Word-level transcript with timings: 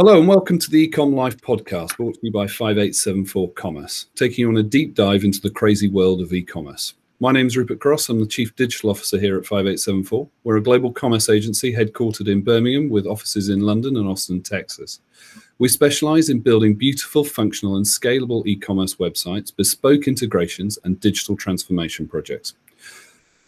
Hello 0.00 0.18
and 0.18 0.26
welcome 0.26 0.58
to 0.58 0.70
the 0.70 0.88
Ecom 0.88 1.12
Life 1.14 1.36
podcast 1.42 1.94
brought 1.98 2.14
to 2.14 2.20
you 2.22 2.32
by 2.32 2.46
5874 2.46 3.52
Commerce, 3.52 4.06
taking 4.14 4.38
you 4.38 4.48
on 4.48 4.56
a 4.56 4.62
deep 4.62 4.94
dive 4.94 5.24
into 5.24 5.42
the 5.42 5.50
crazy 5.50 5.90
world 5.90 6.22
of 6.22 6.32
e-commerce. 6.32 6.94
My 7.20 7.32
name 7.32 7.46
is 7.46 7.54
Rupert 7.54 7.80
Cross. 7.80 8.08
I'm 8.08 8.18
the 8.18 8.24
Chief 8.24 8.56
Digital 8.56 8.88
Officer 8.88 9.20
here 9.20 9.36
at 9.36 9.44
5874. 9.44 10.26
We're 10.42 10.56
a 10.56 10.62
global 10.62 10.90
commerce 10.90 11.28
agency 11.28 11.70
headquartered 11.70 12.28
in 12.28 12.40
Birmingham 12.40 12.88
with 12.88 13.06
offices 13.06 13.50
in 13.50 13.60
London 13.60 13.98
and 13.98 14.08
Austin, 14.08 14.40
Texas. 14.40 15.00
We 15.58 15.68
specialize 15.68 16.30
in 16.30 16.40
building 16.40 16.76
beautiful, 16.76 17.22
functional, 17.22 17.76
and 17.76 17.84
scalable 17.84 18.46
e 18.46 18.56
commerce 18.56 18.94
websites, 18.94 19.54
bespoke 19.54 20.08
integrations, 20.08 20.78
and 20.82 20.98
digital 20.98 21.36
transformation 21.36 22.08
projects. 22.08 22.54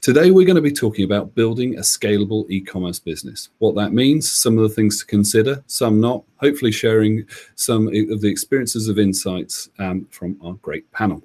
Today, 0.03 0.33
we're 0.33 0.45
going 0.45 0.57
to 0.57 0.61
be 0.61 0.73
talking 0.73 1.05
about 1.05 1.33
building 1.37 1.77
a 1.77 1.81
scalable 1.81 2.45
e 2.51 2.61
commerce 2.61 2.99
business. 2.99 3.51
What 3.59 3.77
that 3.77 3.93
means, 3.93 4.29
some 4.29 4.59
of 4.59 4.65
the 4.65 4.75
things 4.75 4.99
to 4.99 5.07
consider, 5.07 5.63
some 5.69 6.01
not, 6.01 6.25
hopefully, 6.39 6.73
sharing 6.73 7.25
some 7.55 7.87
of 7.87 8.21
the 8.21 8.29
experiences 8.29 8.89
of 8.89 8.99
insights 8.99 9.69
um, 9.79 10.09
from 10.11 10.37
our 10.43 10.55
great 10.55 10.91
panel. 10.91 11.23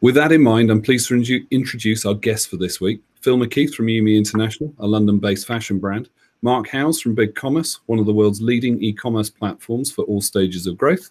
With 0.00 0.14
that 0.14 0.30
in 0.30 0.44
mind, 0.44 0.70
I'm 0.70 0.80
pleased 0.80 1.08
to 1.08 1.46
introduce 1.50 2.06
our 2.06 2.14
guest 2.14 2.50
for 2.50 2.56
this 2.56 2.80
week 2.80 3.02
Phil 3.20 3.36
McKeith 3.36 3.74
from 3.74 3.86
Yumi 3.86 4.16
International, 4.16 4.72
a 4.78 4.86
London 4.86 5.18
based 5.18 5.48
fashion 5.48 5.80
brand, 5.80 6.08
Mark 6.42 6.68
Howes 6.68 7.00
from 7.00 7.16
BigCommerce, 7.16 7.80
one 7.86 7.98
of 7.98 8.06
the 8.06 8.14
world's 8.14 8.42
leading 8.42 8.80
e 8.80 8.92
commerce 8.92 9.28
platforms 9.28 9.90
for 9.90 10.02
all 10.04 10.20
stages 10.20 10.68
of 10.68 10.78
growth, 10.78 11.10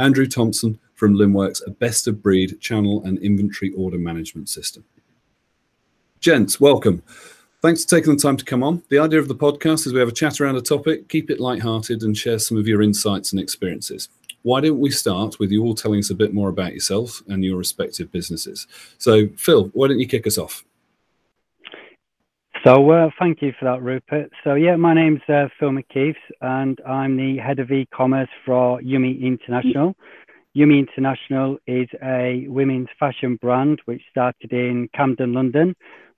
Andrew 0.00 0.26
Thompson 0.26 0.76
from 0.96 1.14
Linnworks, 1.14 1.64
a 1.64 1.70
best 1.70 2.08
of 2.08 2.20
breed 2.20 2.60
channel 2.60 3.04
and 3.04 3.16
inventory 3.20 3.72
order 3.76 3.98
management 3.98 4.48
system. 4.48 4.82
Gents, 6.20 6.58
welcome. 6.58 7.02
Thanks 7.62 7.84
for 7.84 7.90
taking 7.90 8.14
the 8.14 8.20
time 8.20 8.36
to 8.36 8.44
come 8.44 8.62
on. 8.62 8.82
The 8.88 8.98
idea 8.98 9.20
of 9.20 9.28
the 9.28 9.34
podcast 9.34 9.86
is 9.86 9.92
we 9.92 10.00
have 10.00 10.08
a 10.08 10.12
chat 10.12 10.40
around 10.40 10.56
a 10.56 10.62
topic, 10.62 11.08
keep 11.08 11.30
it 11.30 11.40
light-hearted, 11.40 12.02
and 12.02 12.16
share 12.16 12.38
some 12.38 12.56
of 12.56 12.66
your 12.66 12.82
insights 12.82 13.32
and 13.32 13.40
experiences. 13.40 14.08
Why 14.42 14.60
don't 14.60 14.80
we 14.80 14.90
start 14.90 15.38
with 15.38 15.50
you 15.50 15.62
all 15.62 15.74
telling 15.74 15.98
us 15.98 16.10
a 16.10 16.14
bit 16.14 16.32
more 16.32 16.48
about 16.48 16.72
yourself 16.72 17.22
and 17.28 17.44
your 17.44 17.56
respective 17.56 18.10
businesses? 18.12 18.66
So, 18.98 19.28
Phil, 19.36 19.70
why 19.74 19.88
don't 19.88 19.98
you 19.98 20.06
kick 20.06 20.26
us 20.26 20.38
off? 20.38 20.64
So, 22.64 22.90
uh, 22.90 23.10
thank 23.18 23.42
you 23.42 23.52
for 23.58 23.66
that, 23.66 23.82
Rupert. 23.82 24.32
So, 24.42 24.54
yeah, 24.54 24.76
my 24.76 24.94
name's 24.94 25.20
uh, 25.28 25.48
Phil 25.58 25.70
McKeith, 25.70 26.16
and 26.40 26.80
I'm 26.86 27.16
the 27.16 27.36
head 27.38 27.58
of 27.58 27.70
e-commerce 27.70 28.30
for 28.44 28.80
Yumi 28.80 29.20
International. 29.20 29.94
Yumi 30.56 30.78
International 30.78 31.58
is 31.66 31.88
a 32.02 32.46
women's 32.48 32.88
fashion 32.98 33.36
brand 33.36 33.80
which 33.84 34.02
started 34.10 34.52
in 34.52 34.88
Camden, 34.94 35.32
London, 35.34 35.76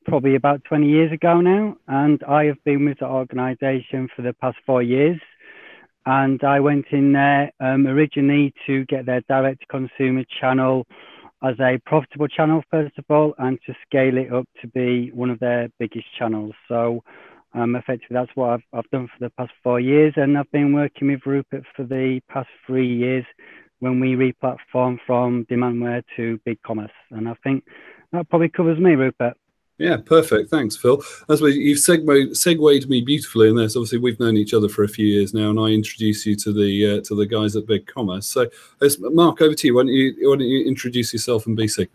probably 0.08 0.34
about 0.34 0.64
20 0.64 0.88
years 0.88 1.12
ago 1.12 1.40
now. 1.40 1.76
And 1.86 2.22
I 2.24 2.44
have 2.44 2.62
been 2.64 2.86
with 2.86 2.98
the 3.00 3.06
organization 3.06 4.08
for 4.16 4.22
the 4.22 4.32
past 4.32 4.56
four 4.64 4.82
years. 4.82 5.20
And 6.06 6.42
I 6.42 6.60
went 6.60 6.86
in 6.90 7.12
there 7.12 7.52
um, 7.60 7.86
originally 7.86 8.54
to 8.66 8.86
get 8.86 9.04
their 9.04 9.20
direct 9.28 9.68
consumer 9.68 10.24
channel 10.40 10.86
as 11.42 11.54
a 11.60 11.78
profitable 11.84 12.26
channel, 12.26 12.62
first 12.70 12.96
of 12.98 13.04
all, 13.10 13.34
and 13.38 13.58
to 13.66 13.74
scale 13.86 14.16
it 14.16 14.32
up 14.32 14.48
to 14.62 14.68
be 14.68 15.10
one 15.12 15.30
of 15.30 15.38
their 15.40 15.68
biggest 15.78 16.06
channels. 16.18 16.54
So, 16.66 17.04
um, 17.54 17.76
effectively, 17.76 18.14
that's 18.14 18.34
what 18.34 18.50
I've, 18.50 18.62
I've 18.72 18.90
done 18.90 19.08
for 19.08 19.24
the 19.24 19.30
past 19.30 19.52
four 19.62 19.78
years. 19.78 20.14
And 20.16 20.38
I've 20.38 20.50
been 20.50 20.72
working 20.72 21.08
with 21.08 21.26
Rupert 21.26 21.64
for 21.76 21.84
the 21.84 22.20
past 22.30 22.48
three 22.66 22.88
years 22.88 23.24
when 23.80 24.00
we 24.00 24.14
replatform 24.14 24.98
from 25.06 25.46
Demandware 25.50 26.02
to 26.16 26.40
BigCommerce. 26.46 26.88
And 27.10 27.28
I 27.28 27.34
think 27.44 27.64
that 28.12 28.28
probably 28.30 28.48
covers 28.48 28.78
me, 28.78 28.92
Rupert. 28.92 29.36
Yeah, 29.78 29.96
perfect. 29.96 30.50
Thanks, 30.50 30.76
Phil. 30.76 31.00
As 31.28 31.40
we, 31.40 31.54
you've 31.54 31.78
segued, 31.78 32.88
me 32.88 33.00
beautifully 33.00 33.48
in 33.48 33.54
this. 33.54 33.76
Obviously, 33.76 33.98
we've 33.98 34.18
known 34.18 34.36
each 34.36 34.52
other 34.52 34.68
for 34.68 34.82
a 34.82 34.88
few 34.88 35.06
years 35.06 35.32
now, 35.32 35.50
and 35.50 35.60
I 35.60 35.66
introduce 35.66 36.26
you 36.26 36.34
to 36.34 36.52
the 36.52 36.98
uh, 36.98 37.00
to 37.02 37.14
the 37.14 37.26
guys 37.26 37.54
at 37.54 37.66
Big 37.66 37.86
Commerce. 37.86 38.26
So, 38.26 38.48
Mark, 39.00 39.40
over 39.40 39.54
to 39.54 39.66
you. 39.66 39.76
Why 39.76 39.82
don't 39.82 39.92
you 39.92 40.14
why 40.28 40.36
don't 40.36 40.48
you 40.48 40.66
introduce 40.66 41.12
yourself 41.12 41.46
and 41.46 41.56
BC? 41.56 41.88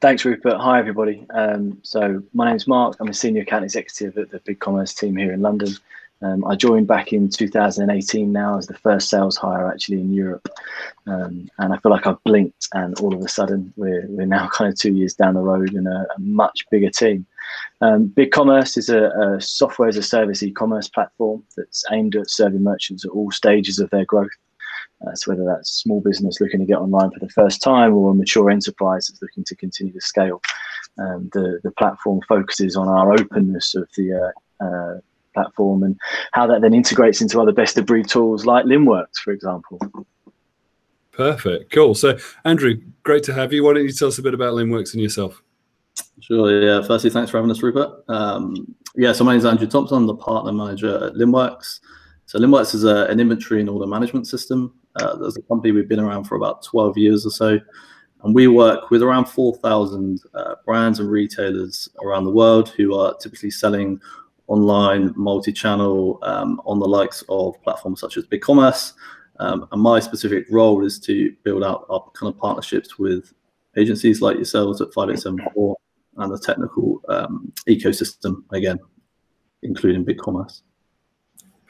Thanks, 0.00 0.24
Rupert. 0.24 0.58
Hi, 0.58 0.78
everybody. 0.78 1.26
Um, 1.30 1.78
so, 1.82 2.22
my 2.32 2.48
name's 2.48 2.66
Mark. 2.66 2.96
I'm 3.00 3.08
a 3.08 3.14
senior 3.14 3.42
account 3.42 3.64
executive 3.64 4.16
at 4.16 4.30
the 4.30 4.38
Big 4.40 4.58
Commerce 4.58 4.94
team 4.94 5.14
here 5.14 5.34
in 5.34 5.42
London. 5.42 5.74
Um, 6.22 6.44
I 6.46 6.56
joined 6.56 6.86
back 6.86 7.12
in 7.12 7.28
2018 7.28 8.32
now 8.32 8.56
as 8.56 8.66
the 8.66 8.74
first 8.74 9.10
sales 9.10 9.36
hire 9.36 9.70
actually 9.70 10.00
in 10.00 10.12
Europe. 10.12 10.48
Um, 11.06 11.48
and 11.58 11.74
I 11.74 11.78
feel 11.78 11.92
like 11.92 12.06
I've 12.06 12.22
blinked 12.24 12.68
and 12.72 12.98
all 13.00 13.14
of 13.14 13.20
a 13.20 13.28
sudden 13.28 13.72
we're, 13.76 14.06
we're 14.08 14.26
now 14.26 14.48
kind 14.52 14.72
of 14.72 14.78
two 14.78 14.94
years 14.94 15.14
down 15.14 15.34
the 15.34 15.40
road 15.40 15.74
in 15.74 15.86
a, 15.86 16.06
a 16.16 16.18
much 16.18 16.64
bigger 16.70 16.90
team. 16.90 17.26
Um, 17.80 18.08
BigCommerce 18.08 18.78
is 18.78 18.88
a, 18.88 19.08
a, 19.08 19.40
software 19.40 19.88
as 19.88 19.96
a 19.96 20.02
service 20.02 20.42
e-commerce 20.42 20.88
platform 20.88 21.44
that's 21.56 21.84
aimed 21.92 22.16
at 22.16 22.30
serving 22.30 22.62
merchants 22.62 23.04
at 23.04 23.10
all 23.10 23.30
stages 23.30 23.78
of 23.78 23.90
their 23.90 24.04
growth. 24.06 24.30
Uh, 25.06 25.14
so 25.14 25.30
whether 25.30 25.44
that's 25.44 25.82
small 25.82 26.00
business 26.00 26.40
looking 26.40 26.60
to 26.60 26.66
get 26.66 26.78
online 26.78 27.10
for 27.10 27.20
the 27.20 27.28
first 27.28 27.62
time 27.62 27.94
or 27.94 28.10
a 28.10 28.14
mature 28.14 28.50
enterprise 28.50 29.06
that's 29.06 29.20
looking 29.20 29.44
to 29.44 29.54
continue 29.54 29.92
to 29.92 30.00
scale. 30.00 30.40
Um, 30.98 31.28
the, 31.34 31.60
the 31.62 31.70
platform 31.72 32.20
focuses 32.26 32.76
on 32.76 32.88
our 32.88 33.12
openness 33.12 33.74
of 33.74 33.88
the 33.96 34.32
uh, 34.60 34.64
uh, 34.64 35.00
platform 35.36 35.82
and 35.82 35.96
how 36.32 36.46
that 36.46 36.62
then 36.62 36.72
integrates 36.72 37.20
into 37.20 37.40
other 37.40 37.52
best 37.52 37.76
of 37.76 37.84
breed 37.84 38.08
tools 38.08 38.46
like 38.46 38.64
Linnworks, 38.64 39.18
for 39.22 39.32
example. 39.32 39.78
Perfect. 41.12 41.72
Cool. 41.72 41.94
So, 41.94 42.18
Andrew, 42.44 42.80
great 43.02 43.22
to 43.24 43.34
have 43.34 43.52
you. 43.52 43.64
Why 43.64 43.74
don't 43.74 43.84
you 43.84 43.92
tell 43.92 44.08
us 44.08 44.18
a 44.18 44.22
bit 44.22 44.34
about 44.34 44.54
Linnworks 44.54 44.92
and 44.92 45.02
yourself? 45.02 45.42
Sure. 46.20 46.62
Yeah. 46.62 46.86
Firstly, 46.86 47.10
thanks 47.10 47.30
for 47.30 47.38
having 47.38 47.50
us, 47.50 47.62
Rupert. 47.62 48.04
Um, 48.08 48.74
yeah. 48.94 49.12
So 49.12 49.24
my 49.24 49.32
name 49.32 49.38
is 49.38 49.44
Andrew 49.44 49.66
Thompson. 49.66 49.98
I'm 49.98 50.06
the 50.06 50.14
partner 50.14 50.52
manager 50.52 51.06
at 51.06 51.14
Linnworks. 51.14 51.80
So 52.26 52.38
Linnworks 52.38 52.74
is 52.74 52.84
a, 52.84 53.06
an 53.06 53.20
inventory 53.20 53.60
and 53.60 53.68
order 53.68 53.86
management 53.86 54.26
system. 54.26 54.74
Uh, 54.96 55.16
there's 55.16 55.36
a 55.36 55.42
company 55.42 55.72
we've 55.72 55.88
been 55.88 56.00
around 56.00 56.24
for 56.24 56.36
about 56.36 56.62
12 56.64 56.98
years 56.98 57.26
or 57.26 57.30
so, 57.30 57.60
and 58.24 58.34
we 58.34 58.48
work 58.48 58.90
with 58.90 59.02
around 59.02 59.26
4,000 59.26 60.20
uh, 60.34 60.54
brands 60.64 61.00
and 61.00 61.10
retailers 61.10 61.88
around 62.02 62.24
the 62.24 62.30
world 62.30 62.70
who 62.70 62.98
are 62.98 63.14
typically 63.18 63.50
selling 63.50 64.00
online, 64.48 65.12
multi-channel 65.16 66.18
um, 66.22 66.60
on 66.64 66.78
the 66.78 66.86
likes 66.86 67.24
of 67.28 67.60
platforms 67.62 68.00
such 68.00 68.16
as 68.16 68.26
BigCommerce. 68.26 68.92
Um, 69.38 69.68
and 69.72 69.82
my 69.82 70.00
specific 70.00 70.46
role 70.50 70.84
is 70.84 70.98
to 71.00 71.34
build 71.42 71.62
out 71.62 71.86
our 71.90 72.10
kind 72.14 72.32
of 72.32 72.38
partnerships 72.38 72.98
with 72.98 73.32
agencies 73.76 74.22
like 74.22 74.36
yourselves 74.36 74.80
at 74.80 74.92
5874 74.94 75.76
and 76.18 76.32
the 76.32 76.38
technical 76.38 77.02
um, 77.08 77.52
ecosystem, 77.68 78.42
again, 78.52 78.78
including 79.62 80.04
BigCommerce. 80.04 80.62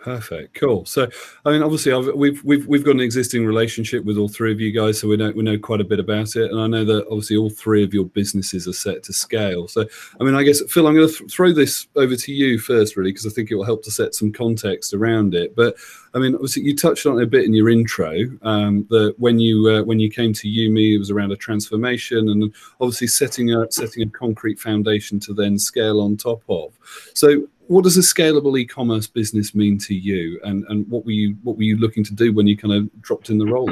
Perfect, 0.07 0.55
cool. 0.55 0.85
So, 0.85 1.09
I 1.45 1.51
mean, 1.51 1.65
obviously, 1.65 1.93
I've, 1.93 2.07
we've 2.15 2.41
we've 2.45 2.65
we've 2.69 2.85
got 2.85 2.93
an 2.93 3.01
existing 3.01 3.45
relationship 3.45 4.05
with 4.05 4.17
all 4.17 4.29
three 4.29 4.53
of 4.53 4.61
you 4.61 4.71
guys, 4.71 5.01
so 5.01 5.09
we 5.09 5.17
know 5.17 5.33
we 5.33 5.43
know 5.43 5.59
quite 5.59 5.81
a 5.81 5.85
bit 5.85 5.99
about 5.99 6.37
it, 6.37 6.49
and 6.53 6.61
I 6.61 6.69
know 6.69 6.85
that 6.85 7.09
obviously 7.09 7.37
all 7.37 7.51
three 7.51 7.83
of 7.83 7.93
your 7.93 8.05
businesses 8.05 8.69
are 8.69 8.73
set 8.73 9.03
to 9.03 9.13
scale. 9.13 9.67
So, 9.67 9.85
I 10.21 10.23
mean, 10.23 10.37
I 10.37 10.45
guess 10.45 10.63
Phil, 10.71 10.87
I'm 10.87 10.95
going 10.95 11.09
to 11.09 11.13
th- 11.13 11.29
throw 11.29 11.53
this 11.53 11.89
over 11.97 12.15
to 12.15 12.33
you 12.33 12.57
first, 12.61 12.97
really, 12.97 13.11
because 13.11 13.27
I 13.27 13.31
think 13.31 13.51
it 13.51 13.57
will 13.57 13.65
help 13.65 13.83
to 13.83 13.91
set 13.91 14.15
some 14.15 14.33
context 14.33 14.95
around 14.95 15.35
it. 15.35 15.57
But 15.57 15.75
I 16.15 16.21
mean, 16.21 16.37
obviously, 16.37 16.63
you 16.63 16.77
touched 16.77 17.05
on 17.07 17.19
it 17.19 17.25
a 17.25 17.27
bit 17.27 17.45
in 17.45 17.53
your 17.53 17.69
intro 17.69 18.13
um, 18.43 18.87
that 18.91 19.17
when 19.19 19.41
you 19.41 19.69
uh, 19.69 19.83
when 19.83 19.99
you 19.99 20.09
came 20.09 20.33
to 20.35 20.47
Yumi, 20.47 20.95
it 20.95 20.99
was 20.99 21.11
around 21.11 21.33
a 21.33 21.37
transformation, 21.37 22.29
and 22.29 22.55
obviously 22.81 23.09
setting 23.09 23.53
a 23.53 23.67
setting 23.73 24.05
a 24.05 24.11
concrete 24.11 24.61
foundation 24.61 25.19
to 25.19 25.35
then 25.35 25.59
scale 25.59 26.01
on 26.01 26.17
top 26.17 26.45
of. 26.49 26.79
So, 27.15 27.49
what 27.69 27.85
does 27.85 27.97
a 27.97 28.01
scalable 28.01 28.59
e-commerce 28.59 29.07
business 29.07 29.55
mean 29.55 29.79
to 29.79 29.95
you? 29.95 30.41
And 30.45 30.65
and 30.69 30.89
what 30.89 31.05
were 31.05 31.13
you 31.13 31.37
what 31.43 31.57
were 31.57 31.63
you 31.63 31.77
looking 31.77 32.05
to 32.05 32.15
do 32.15 32.33
when 32.33 32.47
you 32.47 32.57
kind 32.57 32.75
of 32.75 33.03
dropped 33.03 33.31
in 33.31 33.39
the 33.39 33.47
role? 33.47 33.71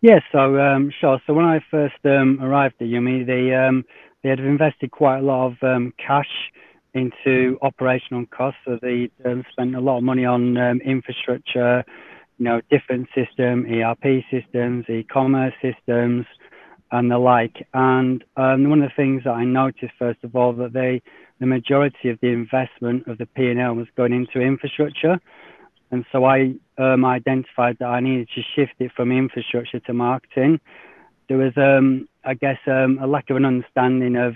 Yeah 0.00 0.20
so 0.32 0.58
um, 0.58 0.90
sure 0.98 1.20
so 1.26 1.34
when 1.34 1.44
i 1.44 1.60
first 1.70 1.96
um, 2.04 2.38
arrived 2.42 2.76
at 2.80 2.86
yumi 2.86 3.26
they 3.26 3.54
um, 3.54 3.84
they 4.22 4.30
had 4.30 4.40
invested 4.40 4.90
quite 4.90 5.18
a 5.18 5.22
lot 5.22 5.48
of 5.48 5.62
um, 5.62 5.92
cash 5.98 6.50
into 6.94 7.56
operational 7.62 8.26
costs. 8.26 8.60
So 8.64 8.78
they 8.80 9.10
um, 9.24 9.44
spent 9.52 9.76
a 9.76 9.80
lot 9.80 9.98
of 9.98 10.04
money 10.04 10.24
on 10.24 10.56
um, 10.56 10.80
infrastructure 10.80 11.84
you 12.38 12.44
know 12.44 12.60
different 12.70 13.06
system 13.14 13.66
erp 13.66 14.24
systems 14.30 14.86
e-commerce 14.88 15.54
systems 15.60 16.24
and 16.90 17.10
the 17.10 17.18
like. 17.18 17.66
And 17.74 18.24
one 18.36 18.82
of 18.82 18.88
the 18.88 18.94
things 18.96 19.24
that 19.24 19.32
i 19.32 19.44
noticed 19.44 19.92
first 19.98 20.24
of 20.24 20.34
all 20.34 20.52
that 20.54 20.72
they 20.72 21.02
the 21.40 21.46
majority 21.46 22.10
of 22.10 22.20
the 22.20 22.28
investment 22.28 23.08
of 23.08 23.18
the 23.18 23.26
P&L 23.26 23.74
was 23.74 23.88
going 23.96 24.12
into 24.12 24.40
infrastructure. 24.40 25.18
And 25.90 26.04
so 26.12 26.24
I 26.24 26.54
um, 26.78 27.04
identified 27.04 27.78
that 27.80 27.86
I 27.86 28.00
needed 28.00 28.28
to 28.34 28.42
shift 28.54 28.74
it 28.78 28.92
from 28.94 29.10
infrastructure 29.10 29.80
to 29.80 29.92
marketing. 29.92 30.60
There 31.28 31.38
was, 31.38 31.52
um, 31.56 32.08
I 32.24 32.34
guess, 32.34 32.58
um, 32.66 32.98
a 33.02 33.06
lack 33.06 33.30
of 33.30 33.36
an 33.36 33.44
understanding 33.44 34.16
of 34.16 34.34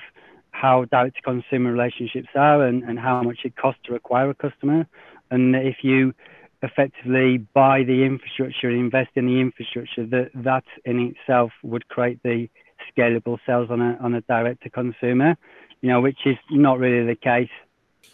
how 0.50 0.84
direct 0.86 1.16
to 1.16 1.22
consumer 1.22 1.72
relationships 1.72 2.28
are 2.34 2.64
and, 2.64 2.82
and 2.84 2.98
how 2.98 3.22
much 3.22 3.40
it 3.44 3.56
costs 3.56 3.80
to 3.84 3.94
acquire 3.94 4.30
a 4.30 4.34
customer. 4.34 4.86
And 5.30 5.54
if 5.54 5.78
you 5.82 6.14
effectively 6.62 7.38
buy 7.52 7.82
the 7.84 8.04
infrastructure 8.04 8.68
and 8.68 8.78
invest 8.78 9.10
in 9.16 9.26
the 9.26 9.40
infrastructure, 9.40 10.06
that, 10.06 10.30
that 10.34 10.64
in 10.84 11.14
itself 11.14 11.52
would 11.62 11.86
create 11.88 12.20
the 12.22 12.48
scalable 12.96 13.38
sales 13.46 13.68
on 13.70 13.80
a, 13.80 13.98
on 14.00 14.14
a 14.14 14.20
direct 14.22 14.62
to 14.62 14.70
consumer 14.70 15.36
you 15.84 15.90
know, 15.90 16.00
which 16.00 16.20
is 16.24 16.38
not 16.50 16.78
really 16.78 17.06
the 17.06 17.14
case 17.14 17.50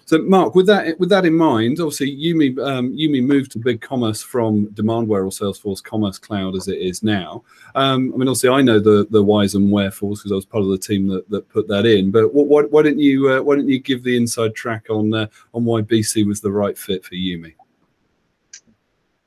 So, 0.07 0.19
Mark, 0.19 0.57
with 0.57 0.67
that 0.67 0.99
with 0.99 1.09
that 1.11 1.25
in 1.25 1.35
mind, 1.35 1.79
obviously, 1.79 2.11
Yumi 2.17 2.59
um, 2.59 2.91
Yumi 2.91 3.23
moved 3.25 3.53
to 3.53 3.61
Big 3.61 3.81
Commerce 3.81 4.21
from 4.21 4.67
Demandware 4.75 5.25
or 5.25 5.31
Salesforce 5.31 5.81
Commerce 5.81 6.19
Cloud 6.19 6.57
as 6.57 6.67
it 6.67 6.79
is 6.79 7.05
now. 7.05 7.45
Um, 7.77 8.13
I 8.13 8.17
mean, 8.17 8.27
obviously, 8.27 8.49
I 8.49 8.61
know 8.61 8.81
the 8.81 9.07
the 9.09 9.23
whys 9.23 9.55
and 9.55 9.71
wherefores 9.71 10.19
because 10.19 10.33
I 10.33 10.35
was 10.35 10.45
part 10.45 10.65
of 10.65 10.71
the 10.71 10.79
team 10.79 11.07
that, 11.07 11.31
that 11.31 11.49
put 11.49 11.69
that 11.69 11.87
in. 11.87 12.11
But 12.11 12.35
what, 12.35 12.49
what, 12.49 12.73
why 12.73 12.83
didn't 12.83 12.99
you 12.99 13.31
uh, 13.31 13.41
why 13.41 13.55
didn't 13.55 13.71
you 13.71 13.79
give 13.79 14.03
the 14.03 14.17
inside 14.17 14.57
track 14.57 14.87
on 14.91 15.15
uh, 15.15 15.29
on 15.55 15.65
why 15.65 15.83
BC 15.83 16.27
was 16.27 16.41
the 16.41 16.51
right 16.51 16.77
fit 16.77 17.05
for 17.05 17.15
Yumi? 17.15 17.55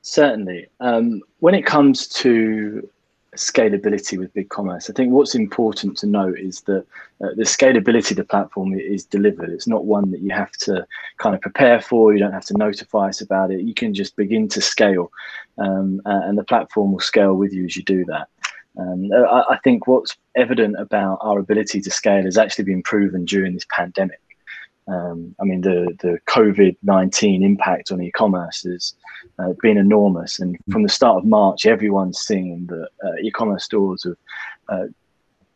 Certainly, 0.02 0.66
um, 0.80 1.22
when 1.38 1.54
it 1.54 1.64
comes 1.64 2.08
to 2.08 2.86
scalability 3.34 4.18
with 4.18 4.32
BigCommerce. 4.34 4.90
I 4.90 4.92
think 4.92 5.12
what's 5.12 5.34
important 5.34 5.96
to 5.98 6.06
note 6.06 6.38
is 6.38 6.60
that 6.62 6.86
uh, 7.22 7.34
the 7.36 7.44
scalability 7.44 8.12
of 8.12 8.16
the 8.16 8.24
platform 8.24 8.74
is 8.74 9.04
delivered. 9.04 9.50
It's 9.50 9.66
not 9.66 9.84
one 9.84 10.10
that 10.10 10.20
you 10.20 10.30
have 10.32 10.52
to 10.62 10.86
kind 11.18 11.34
of 11.34 11.40
prepare 11.40 11.80
for. 11.80 12.12
You 12.12 12.18
don't 12.18 12.32
have 12.32 12.46
to 12.46 12.58
notify 12.58 13.08
us 13.08 13.20
about 13.20 13.50
it. 13.50 13.60
You 13.60 13.74
can 13.74 13.94
just 13.94 14.16
begin 14.16 14.48
to 14.48 14.60
scale, 14.60 15.10
um, 15.58 16.00
and 16.04 16.38
the 16.38 16.44
platform 16.44 16.92
will 16.92 17.00
scale 17.00 17.34
with 17.34 17.52
you 17.52 17.64
as 17.64 17.76
you 17.76 17.82
do 17.82 18.04
that. 18.06 18.28
Um, 18.78 19.10
I, 19.12 19.44
I 19.50 19.58
think 19.62 19.86
what's 19.86 20.16
evident 20.34 20.76
about 20.78 21.18
our 21.20 21.38
ability 21.38 21.80
to 21.80 21.90
scale 21.90 22.24
has 22.24 22.38
actually 22.38 22.64
been 22.64 22.82
proven 22.82 23.24
during 23.24 23.54
this 23.54 23.66
pandemic. 23.70 24.20
Um, 24.86 25.34
I 25.40 25.44
mean, 25.44 25.62
the, 25.62 25.96
the 26.00 26.18
COVID 26.26 26.76
19 26.82 27.42
impact 27.42 27.90
on 27.90 28.02
e 28.02 28.10
commerce 28.10 28.64
has 28.64 28.94
uh, 29.38 29.54
been 29.62 29.78
enormous. 29.78 30.38
And 30.38 30.56
from 30.70 30.82
the 30.82 30.88
start 30.88 31.18
of 31.18 31.24
March, 31.24 31.66
everyone's 31.66 32.18
seeing 32.18 32.66
that 32.66 32.88
uh, 33.04 33.14
e 33.22 33.30
commerce 33.30 33.64
stores 33.64 34.04
have 34.04 34.16
uh, 34.68 34.86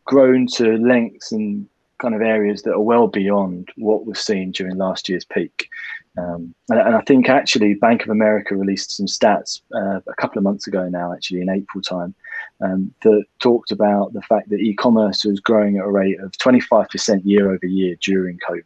grown 0.05 0.47
to 0.47 0.77
lengths 0.77 1.31
and 1.31 1.67
kind 1.99 2.15
of 2.15 2.21
areas 2.21 2.63
that 2.63 2.73
are 2.73 2.79
well 2.79 3.07
beyond 3.07 3.69
what 3.75 4.05
was 4.05 4.19
seen 4.19 4.51
during 4.51 4.77
last 4.77 5.09
year's 5.09 5.25
peak. 5.25 5.69
Um, 6.17 6.55
and, 6.69 6.79
and, 6.79 6.95
I 6.95 7.01
think 7.01 7.29
actually 7.29 7.75
Bank 7.75 8.03
of 8.03 8.09
America 8.09 8.55
released 8.55 8.95
some 8.95 9.05
stats 9.05 9.61
uh, 9.75 9.99
a 10.07 10.15
couple 10.17 10.37
of 10.37 10.43
months 10.43 10.65
ago 10.65 10.89
now, 10.89 11.13
actually 11.13 11.41
in 11.41 11.49
April 11.49 11.81
time, 11.81 12.15
um, 12.61 12.93
that 13.03 13.23
talked 13.39 13.71
about 13.71 14.13
the 14.13 14.21
fact 14.23 14.49
that 14.49 14.59
e-commerce 14.59 15.23
was 15.23 15.39
growing 15.39 15.77
at 15.77 15.85
a 15.85 15.91
rate 15.91 16.19
of 16.19 16.31
25% 16.31 17.21
year 17.23 17.51
over 17.51 17.65
year 17.65 17.95
during 18.01 18.39
COVID. 18.39 18.63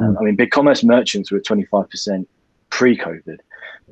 Um, 0.00 0.16
I 0.18 0.22
mean, 0.22 0.36
big 0.36 0.50
commerce 0.50 0.82
merchants 0.84 1.30
were 1.30 1.40
25% 1.40 2.26
pre-COVID. 2.70 3.38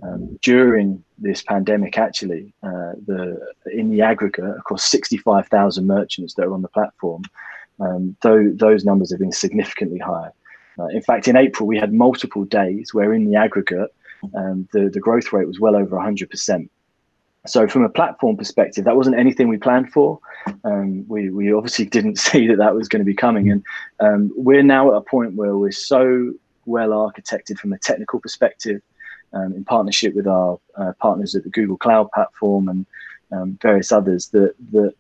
Um, 0.03 0.39
during 0.43 1.03
this 1.19 1.43
pandemic, 1.43 1.99
actually, 1.99 2.53
uh, 2.63 2.93
the 3.07 3.39
in 3.73 3.91
the 3.91 4.03
aggregate 4.03 4.57
across 4.59 4.85
65,000 4.85 5.87
merchants 5.87 6.35
that 6.35 6.45
are 6.45 6.53
on 6.53 6.63
the 6.63 6.69
platform, 6.69 7.23
um, 7.81 8.17
though 8.23 8.51
those 8.55 8.85
numbers 8.85 9.11
have 9.13 9.21
been 9.21 9.33
significantly 9.33 9.99
higher. 9.99 10.33
Uh, 10.79 10.87
in 10.87 11.01
fact, 11.01 11.29
in 11.29 11.37
April, 11.37 11.67
we 11.67 11.79
had 11.79 11.93
multiple 11.93 12.45
days 12.45 12.93
where, 12.93 13.13
in 13.13 13.31
the 13.31 13.37
aggregate, 13.37 13.95
um, 14.35 14.69
the 14.73 14.91
the 14.91 15.01
growth 15.01 15.33
rate 15.33 15.47
was 15.47 15.61
well 15.61 15.77
over 15.77 15.97
100%. 15.97 16.69
So 17.47 17.69
from 17.69 17.85
a 17.85 17.89
platform 17.89 18.37
perspective, 18.37 18.85
that 18.85 18.97
wasn't 18.97 19.19
anything 19.19 19.49
we 19.49 19.59
planned 19.59 19.93
for. 19.93 20.19
Um, 20.65 21.07
we, 21.09 21.31
we 21.31 21.53
obviously 21.53 21.85
didn't 21.97 22.19
see 22.19 22.47
that 22.49 22.59
that 22.59 22.75
was 22.75 22.89
going 22.89 23.01
to 23.01 23.07
be 23.07 23.15
coming. 23.15 23.51
And 23.51 23.65
um, 24.01 24.33
we're 24.35 24.63
now 24.63 24.91
at 24.91 24.97
a 24.97 25.03
point 25.03 25.35
where 25.35 25.57
we're 25.57 25.71
so 25.71 26.33
well 26.67 26.91
architected 26.91 27.59
from 27.59 27.73
a 27.73 27.79
technical 27.79 28.19
perspective 28.21 28.81
um, 29.35 29.53
in 29.53 29.65
partnership 29.65 30.15
with 30.15 30.27
our 30.27 30.59
uh, 30.77 30.93
partners 30.99 31.35
at 31.35 31.43
the 31.43 31.51
Google 31.51 31.77
Cloud 31.77 32.11
Platform 32.13 32.69
and 32.69 32.87
um, 33.33 33.59
various 33.61 33.93
others 33.93 34.29
that, 34.29 34.55
that 34.73 34.95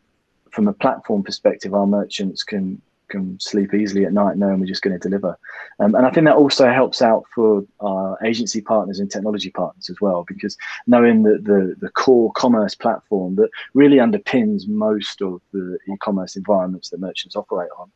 from 0.50 0.69
a 0.69 0.73
platform 0.73 1.23
perspective, 1.23 1.73
our 1.73 1.87
merchants 1.87 2.43
can 2.43 2.81
can 3.09 3.39
sleep 3.41 3.75
easily 3.75 4.05
at 4.05 4.12
night 4.12 4.37
knowing 4.37 4.61
we're 4.61 4.67
just 4.67 4.83
going 4.83 4.99
to 4.99 5.09
deliver. 5.09 5.39
Um, 5.79 5.95
and 5.95 6.06
I 6.06 6.11
think 6.11 6.27
that 6.27 6.37
also 6.37 6.71
helps 6.71 7.03
out 7.03 7.25
for 7.35 7.65
our 7.81 8.19
agency 8.25 8.61
partners 8.61 9.01
and 9.01 9.11
technology 9.11 9.51
partners 9.51 9.91
as 9.91 10.01
well, 10.01 10.25
because 10.27 10.56
knowing 10.87 11.23
that 11.25 11.45
the, 11.45 11.75
the 11.81 11.91
core 11.91 12.33
commerce 12.33 12.75
platform 12.75 13.37
that 13.37 13.51
really 13.75 13.99
underpins 13.99 14.69
most 14.69 15.23
of 15.23 15.41
the 15.53 15.79
e-commerce 15.89 16.37
environments 16.37 16.91
that 16.91 17.01
merchants 17.01 17.37
operate 17.37 17.71
on, 17.79 17.91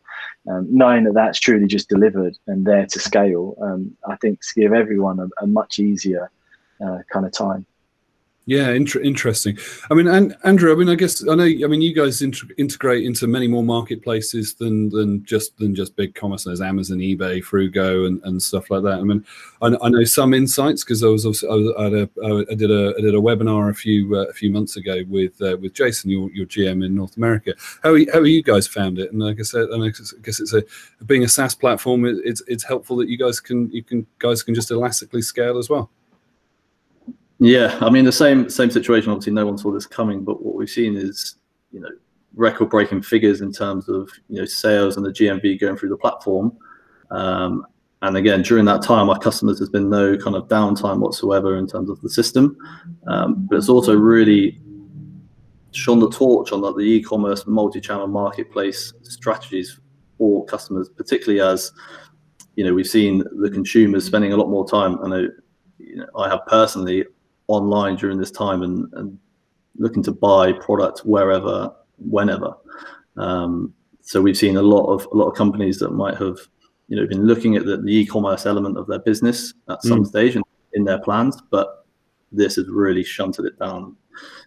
um, 0.50 0.66
knowing 0.70 1.04
that 1.04 1.14
that's 1.14 1.40
truly 1.40 1.66
just 1.66 1.88
delivered 1.88 2.36
and 2.46 2.66
there 2.66 2.86
to 2.86 2.98
scale, 2.98 3.56
um, 3.60 3.96
I 4.08 4.16
think 4.16 4.40
give 4.54 4.72
everyone 4.72 5.20
a, 5.20 5.28
a 5.42 5.46
much 5.46 5.78
easier 5.78 6.30
uh, 6.84 6.98
kind 7.12 7.26
of 7.26 7.32
time. 7.32 7.66
Yeah, 8.48 8.70
inter- 8.70 9.02
interesting. 9.02 9.58
I 9.90 9.94
mean, 9.94 10.08
and 10.08 10.34
Andrew, 10.42 10.72
I 10.72 10.74
mean, 10.74 10.88
I 10.88 10.94
guess 10.94 11.22
I 11.28 11.34
know. 11.34 11.44
I 11.44 11.66
mean, 11.66 11.82
you 11.82 11.94
guys 11.94 12.22
inter- 12.22 12.46
integrate 12.56 13.04
into 13.04 13.26
many 13.26 13.46
more 13.46 13.62
marketplaces 13.62 14.54
than 14.54 14.88
than 14.88 15.22
just 15.26 15.58
than 15.58 15.74
just 15.74 15.94
BigCommerce. 15.98 16.46
There's 16.46 16.62
Amazon, 16.62 16.96
eBay, 16.96 17.44
Fruugo, 17.44 18.06
and, 18.06 18.22
and 18.24 18.42
stuff 18.42 18.70
like 18.70 18.84
that. 18.84 19.00
I 19.00 19.02
mean, 19.02 19.22
I, 19.60 19.76
I 19.82 19.90
know 19.90 20.02
some 20.04 20.32
insights 20.32 20.82
because 20.82 21.04
I 21.04 21.08
was 21.08 21.26
I, 21.26 21.28
was, 21.28 21.42
I, 21.44 21.84
a, 21.88 22.50
I, 22.50 22.54
did 22.54 22.70
a 22.70 22.94
I 22.96 23.02
did 23.02 23.14
a 23.14 23.20
webinar 23.20 23.68
a 23.68 23.74
few 23.74 24.16
uh, 24.16 24.24
a 24.24 24.32
few 24.32 24.50
months 24.50 24.78
ago 24.78 25.02
with 25.08 25.38
uh, 25.42 25.58
with 25.60 25.74
Jason, 25.74 26.08
your, 26.08 26.30
your 26.30 26.46
GM 26.46 26.82
in 26.82 26.94
North 26.94 27.18
America. 27.18 27.52
How 27.82 27.90
are 27.90 27.98
you, 27.98 28.10
how 28.10 28.20
are 28.20 28.26
you 28.26 28.42
guys 28.42 28.66
found 28.66 28.98
it? 28.98 29.12
And 29.12 29.20
like 29.20 29.38
I 29.38 29.42
said, 29.42 29.68
and 29.68 29.84
I 29.84 29.90
guess 30.22 30.40
it's 30.40 30.54
a 30.54 30.64
being 31.04 31.22
a 31.22 31.28
SaaS 31.28 31.54
platform. 31.54 32.06
It's 32.06 32.42
it's 32.46 32.64
helpful 32.64 32.96
that 32.96 33.10
you 33.10 33.18
guys 33.18 33.40
can 33.40 33.70
you 33.70 33.82
can 33.82 34.06
guys 34.18 34.42
can 34.42 34.54
just 34.54 34.70
elastically 34.70 35.20
scale 35.20 35.58
as 35.58 35.68
well. 35.68 35.90
Yeah, 37.38 37.78
I 37.80 37.90
mean 37.90 38.04
the 38.04 38.12
same 38.12 38.48
same 38.48 38.70
situation. 38.70 39.10
Obviously, 39.10 39.32
no 39.32 39.46
one 39.46 39.58
saw 39.58 39.70
this 39.70 39.86
coming, 39.86 40.24
but 40.24 40.42
what 40.42 40.56
we've 40.56 40.68
seen 40.68 40.96
is 40.96 41.36
you 41.72 41.80
know 41.80 41.90
record-breaking 42.34 43.02
figures 43.02 43.40
in 43.40 43.52
terms 43.52 43.88
of 43.88 44.10
you 44.28 44.40
know 44.40 44.44
sales 44.44 44.96
and 44.96 45.06
the 45.06 45.10
GMV 45.10 45.60
going 45.60 45.76
through 45.76 45.90
the 45.90 45.96
platform. 45.96 46.56
Um, 47.10 47.66
and 48.02 48.16
again, 48.16 48.42
during 48.42 48.64
that 48.66 48.82
time, 48.82 49.10
our 49.10 49.18
customers 49.18 49.58
has 49.58 49.68
been 49.68 49.88
no 49.88 50.16
kind 50.16 50.36
of 50.36 50.46
downtime 50.48 51.00
whatsoever 51.00 51.56
in 51.56 51.66
terms 51.66 51.90
of 51.90 52.00
the 52.00 52.08
system. 52.08 52.56
Um, 53.08 53.46
but 53.48 53.56
it's 53.56 53.68
also 53.68 53.96
really 53.96 54.60
shone 55.72 55.98
the 55.98 56.10
torch 56.10 56.52
on 56.52 56.60
the, 56.60 56.72
the 56.72 56.80
e-commerce 56.80 57.46
multi-channel 57.46 58.06
marketplace 58.06 58.92
strategies 59.02 59.78
for 60.16 60.44
customers, 60.46 60.88
particularly 60.88 61.40
as 61.40 61.72
you 62.56 62.64
know 62.64 62.74
we've 62.74 62.86
seen 62.86 63.22
the 63.40 63.50
consumers 63.50 64.04
spending 64.04 64.32
a 64.32 64.36
lot 64.36 64.48
more 64.48 64.66
time. 64.66 64.98
I 65.04 65.08
know, 65.08 65.28
you 65.78 65.96
know 65.96 66.06
I 66.16 66.28
have 66.28 66.46
personally 66.46 67.04
online 67.48 67.96
during 67.96 68.18
this 68.18 68.30
time 68.30 68.62
and, 68.62 68.92
and 68.94 69.18
looking 69.76 70.02
to 70.04 70.12
buy 70.12 70.52
product 70.52 71.00
wherever, 71.00 71.74
whenever. 71.98 72.54
Um, 73.16 73.74
so 74.02 74.22
we've 74.22 74.36
seen 74.36 74.56
a 74.56 74.62
lot 74.62 74.86
of 74.86 75.06
a 75.12 75.16
lot 75.16 75.28
of 75.28 75.36
companies 75.36 75.78
that 75.80 75.90
might 75.90 76.16
have, 76.16 76.38
you 76.88 76.96
know, 76.96 77.06
been 77.06 77.26
looking 77.26 77.56
at 77.56 77.66
the, 77.66 77.76
the 77.76 77.94
e-commerce 77.94 78.46
element 78.46 78.78
of 78.78 78.86
their 78.86 79.00
business 79.00 79.52
at 79.68 79.82
some 79.82 80.04
mm. 80.04 80.06
stage 80.06 80.36
in, 80.36 80.42
in 80.72 80.84
their 80.84 80.98
plans, 81.00 81.42
but 81.50 81.86
this 82.32 82.56
has 82.56 82.66
really 82.68 83.04
shunted 83.04 83.44
it 83.44 83.58
down 83.58 83.96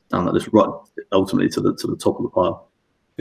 down 0.09 0.25
that 0.25 0.33
list 0.33 0.49
right 0.51 0.69
ultimately 1.11 1.49
to 1.49 1.61
the 1.61 1.75
to 1.75 1.87
the 1.87 1.95
top 1.95 2.17
of 2.17 2.23
the 2.23 2.29
pile. 2.29 2.70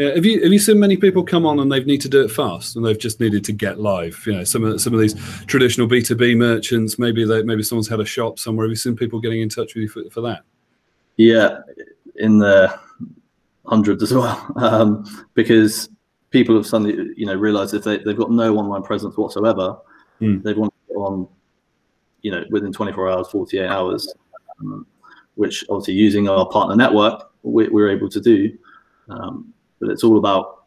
Yeah, 0.01 0.15
have 0.15 0.25
you 0.25 0.43
have 0.43 0.51
you 0.51 0.59
seen 0.59 0.81
many 0.81 0.97
people 0.97 1.23
come 1.23 1.45
on 1.45 1.61
and 1.61 1.71
they've 1.71 1.87
need 1.87 2.01
to 2.01 2.09
do 2.09 2.25
it 2.25 2.31
fast 2.31 2.75
and 2.75 2.83
they've 2.83 2.99
just 2.99 3.21
needed 3.21 3.45
to 3.45 3.53
get 3.53 3.81
live? 3.81 4.19
You 4.25 4.33
know, 4.33 4.45
some 4.45 4.65
of 4.65 4.81
some 4.81 4.95
of 4.95 5.01
these 5.01 5.15
traditional 5.45 5.87
B 5.87 6.01
two 6.01 6.15
B 6.15 6.35
merchants, 6.35 6.99
maybe 6.99 7.27
they 7.27 7.43
maybe 7.43 7.63
someone's 7.63 7.87
had 7.87 8.01
a 8.01 8.07
shop 8.07 8.39
somewhere. 8.39 8.65
Have 8.65 8.71
you 8.71 8.77
seen 8.77 8.97
people 8.97 9.21
getting 9.21 9.43
in 9.43 9.51
touch 9.51 9.75
with 9.75 9.83
you 9.83 9.89
for, 9.91 10.09
for 10.09 10.23
that? 10.23 10.41
Yeah, 11.19 11.59
in 12.17 12.39
the 12.39 12.81
hundreds 13.67 14.03
as 14.03 14.15
well, 14.15 14.51
um, 14.57 15.05
because 15.35 15.91
people 16.31 16.57
have 16.57 16.67
suddenly 16.67 17.13
you 17.15 17.27
know 17.27 17.35
realised 17.35 17.75
if 17.75 17.85
they 17.85 17.99
they've 17.99 18.17
got 18.17 18.31
no 18.31 18.57
online 18.57 18.83
presence 18.83 19.19
whatsoever, 19.19 19.77
mm. 20.19 20.43
they 20.43 20.55
want 20.55 20.73
to 20.89 20.95
on, 20.95 21.29
you 22.23 22.31
know, 22.31 22.43
within 22.49 22.73
twenty 22.73 22.95
four 22.95 23.11
hours, 23.11 23.29
forty 23.29 23.59
eight 23.59 23.69
hours, 23.69 24.11
um, 24.61 24.87
which 25.35 25.63
obviously 25.69 25.93
using 25.93 26.27
our 26.27 26.49
partner 26.49 26.75
network 26.75 27.31
we, 27.43 27.69
we're 27.69 27.91
able 27.91 28.09
to 28.09 28.21
do. 28.23 28.57
Um, 29.11 29.53
but 29.81 29.91
it's 29.91 30.05
all 30.05 30.19
about 30.19 30.65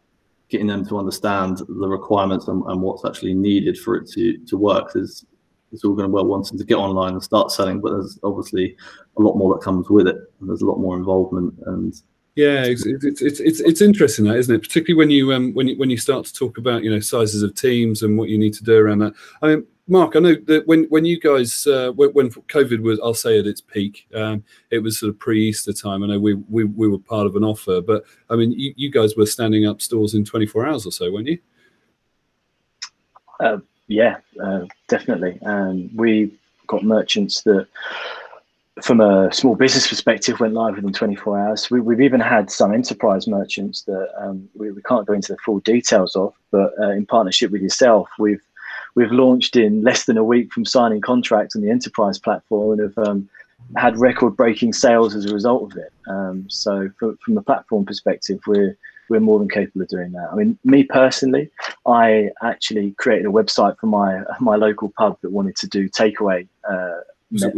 getting 0.50 0.68
them 0.68 0.86
to 0.88 0.98
understand 0.98 1.60
the 1.68 1.88
requirements 1.88 2.48
and, 2.48 2.64
and 2.66 2.82
what's 2.82 3.06
actually 3.06 3.34
needed 3.34 3.78
for 3.78 3.96
it 3.96 4.10
to 4.12 4.38
to 4.46 4.58
work. 4.58 4.92
There's 4.94 5.26
it's 5.72 5.84
all 5.84 5.96
going 5.96 6.12
well 6.12 6.26
wanting 6.26 6.58
to 6.58 6.66
get 6.66 6.76
online 6.76 7.14
and 7.14 7.24
start 7.24 7.52
selling, 7.52 7.82
but 7.82 7.92
there's 7.92 8.20
obviously 8.24 8.76
a 9.18 9.22
lot 9.22 9.36
more 9.36 9.56
that 9.56 9.64
comes 9.64 9.90
with 9.90 10.08
it, 10.08 10.18
and 10.40 10.50
there's 10.50 10.62
a 10.62 10.66
lot 10.66 10.80
more 10.80 10.96
involvement 10.98 11.54
and 11.66 11.94
yeah, 12.36 12.64
it's, 12.64 12.84
it's 12.86 13.22
it's 13.22 13.60
it's 13.60 13.82
interesting 13.82 14.26
that, 14.26 14.38
isn't 14.38 14.56
it? 14.56 14.64
Particularly 14.64 14.98
when 14.98 15.12
you 15.12 15.34
um 15.34 15.54
when 15.54 15.68
you 15.68 15.78
when 15.78 15.92
you 15.92 15.98
start 15.98 16.26
to 16.26 16.34
talk 16.34 16.58
about 16.58 16.84
you 16.84 16.90
know 16.90 17.00
sizes 17.00 17.44
of 17.44 17.54
teams 17.54 18.02
and 18.02 18.18
what 18.18 18.30
you 18.30 18.40
need 18.40 18.54
to 18.56 18.64
do 18.64 18.76
around 18.76 19.00
that. 19.00 19.14
I 19.44 19.48
mean, 19.50 19.68
Mark, 19.88 20.16
I 20.16 20.20
know 20.20 20.36
that 20.46 20.66
when 20.66 20.86
when 20.86 21.04
you 21.04 21.20
guys 21.20 21.68
uh, 21.68 21.92
when, 21.92 22.10
when, 22.12 22.30
COVID 22.30 22.80
was, 22.80 23.00
I'll 23.02 23.14
say 23.14 23.38
at 23.38 23.46
its 23.46 23.60
peak, 23.60 24.08
um, 24.16 24.44
it 24.72 24.80
was 24.80 25.00
sort 25.00 25.10
of 25.10 25.20
pre-Easter 25.20 25.74
time. 25.74 26.04
I 26.04 26.08
know 26.08 26.20
we, 26.20 26.36
we 26.50 26.64
we 26.64 26.88
were 26.88 27.00
part 27.00 27.28
of 27.28 27.36
an 27.36 27.44
offer, 27.44 27.82
but 27.82 28.06
I 28.30 28.38
mean, 28.38 28.54
you, 28.54 28.74
you 28.78 28.90
guys 28.90 29.18
were 29.18 29.26
standing 29.26 29.66
up 29.66 29.82
stores 29.82 30.14
in 30.14 30.24
24 30.24 30.66
hours 30.66 30.86
or 30.86 30.92
so, 30.92 31.12
weren't 31.12 31.28
you? 31.28 31.40
Uh, 33.42 33.58
yeah, 33.88 34.18
uh, 34.42 34.62
definitely. 34.88 35.38
Um, 35.46 35.90
we 35.96 36.32
got 36.68 36.84
merchants 36.84 37.42
that, 37.42 37.68
from 38.82 39.02
a 39.02 39.34
small 39.34 39.56
business 39.56 39.88
perspective, 39.88 40.40
went 40.40 40.54
live 40.54 40.76
within 40.76 40.94
24 40.94 41.40
hours. 41.40 41.70
We, 41.70 41.80
have 41.80 42.02
even 42.02 42.22
had 42.22 42.50
some 42.50 42.74
enterprise 42.74 43.28
merchants 43.28 43.82
that 43.84 44.10
um, 44.18 44.48
we, 44.56 44.72
we, 44.72 44.82
can't 44.84 45.06
go 45.06 45.14
into 45.14 45.34
the 45.34 45.38
full 45.40 45.60
details 45.60 46.16
of, 46.16 46.34
but 46.52 46.72
uh, 46.80 46.92
in 46.92 47.06
partnership 47.06 47.52
with 47.52 47.62
yourself, 47.62 48.08
we've 48.18 48.42
we've 48.96 49.12
launched 49.12 49.56
in 49.56 49.84
less 49.84 50.06
than 50.06 50.18
a 50.18 50.24
week 50.24 50.52
from 50.54 50.66
signing 50.66 51.02
contracts 51.02 51.56
on 51.56 51.62
the 51.62 51.70
enterprise 51.70 52.20
platform 52.20 52.80
and 52.80 52.82
have 52.82 53.08
um, 53.08 53.30
had 53.78 53.98
record-breaking 53.98 54.74
sales 54.74 55.16
as 55.16 55.26
a 55.26 55.34
result 55.34 55.72
of 55.72 55.78
it. 55.78 55.92
Um, 56.08 56.46
so, 56.50 56.90
for, 57.00 57.16
from 57.24 57.36
the 57.36 57.42
platform 57.42 57.86
perspective, 57.86 58.40
we're 58.48 58.78
we're 59.10 59.20
more 59.20 59.38
than 59.38 59.50
capable 59.50 59.82
of 59.82 59.90
doing 59.90 60.12
that. 60.14 60.30
I 60.32 60.36
mean, 60.36 60.58
me 60.64 60.84
personally, 60.84 61.50
I 61.86 62.30
actually 62.42 62.92
created 62.92 63.26
a 63.26 63.30
website 63.30 63.78
for 63.78 63.88
my 63.88 64.24
my 64.40 64.56
local 64.56 64.92
pub 64.98 65.18
that 65.22 65.32
wanted 65.32 65.56
to 65.58 65.68
do 65.68 65.90
takeaway. 65.90 66.48
Uh, 66.70 67.02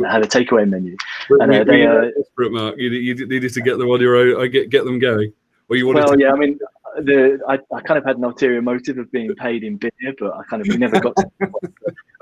had 0.10 0.24
a 0.24 0.28
takeaway 0.28 0.68
menu. 0.68 0.96
And, 1.30 1.54
uh, 1.54 1.64
they, 1.66 1.86
uh, 1.86 2.10
Mark. 2.38 2.76
You, 2.78 2.90
you 2.92 3.28
needed 3.28 3.54
to 3.54 3.62
get 3.62 3.78
them 3.78 3.90
on 3.90 4.00
your 4.00 4.16
own. 4.16 4.42
I 4.42 4.48
get 4.48 4.70
get 4.70 4.86
them 4.86 5.00
going. 5.00 5.34
Or 5.68 5.76
you 5.76 5.88
wanted 5.88 6.06
well, 6.06 6.14
to- 6.14 6.20
yeah. 6.20 6.32
I 6.32 6.36
mean, 6.36 6.60
the 7.04 7.40
I, 7.48 7.60
I 7.74 7.82
kind 7.82 7.98
of 7.98 8.06
had 8.06 8.18
an 8.18 8.24
ulterior 8.24 8.62
motive 8.62 8.98
of 8.98 9.12
being 9.12 9.34
paid 9.36 9.64
in 9.64 9.78
beer, 9.78 9.92
but 10.20 10.34
I 10.34 10.44
kind 10.50 10.62
of 10.62 10.80
never 10.80 11.00
got. 11.00 11.16
To, 11.18 11.30
I 11.42 11.48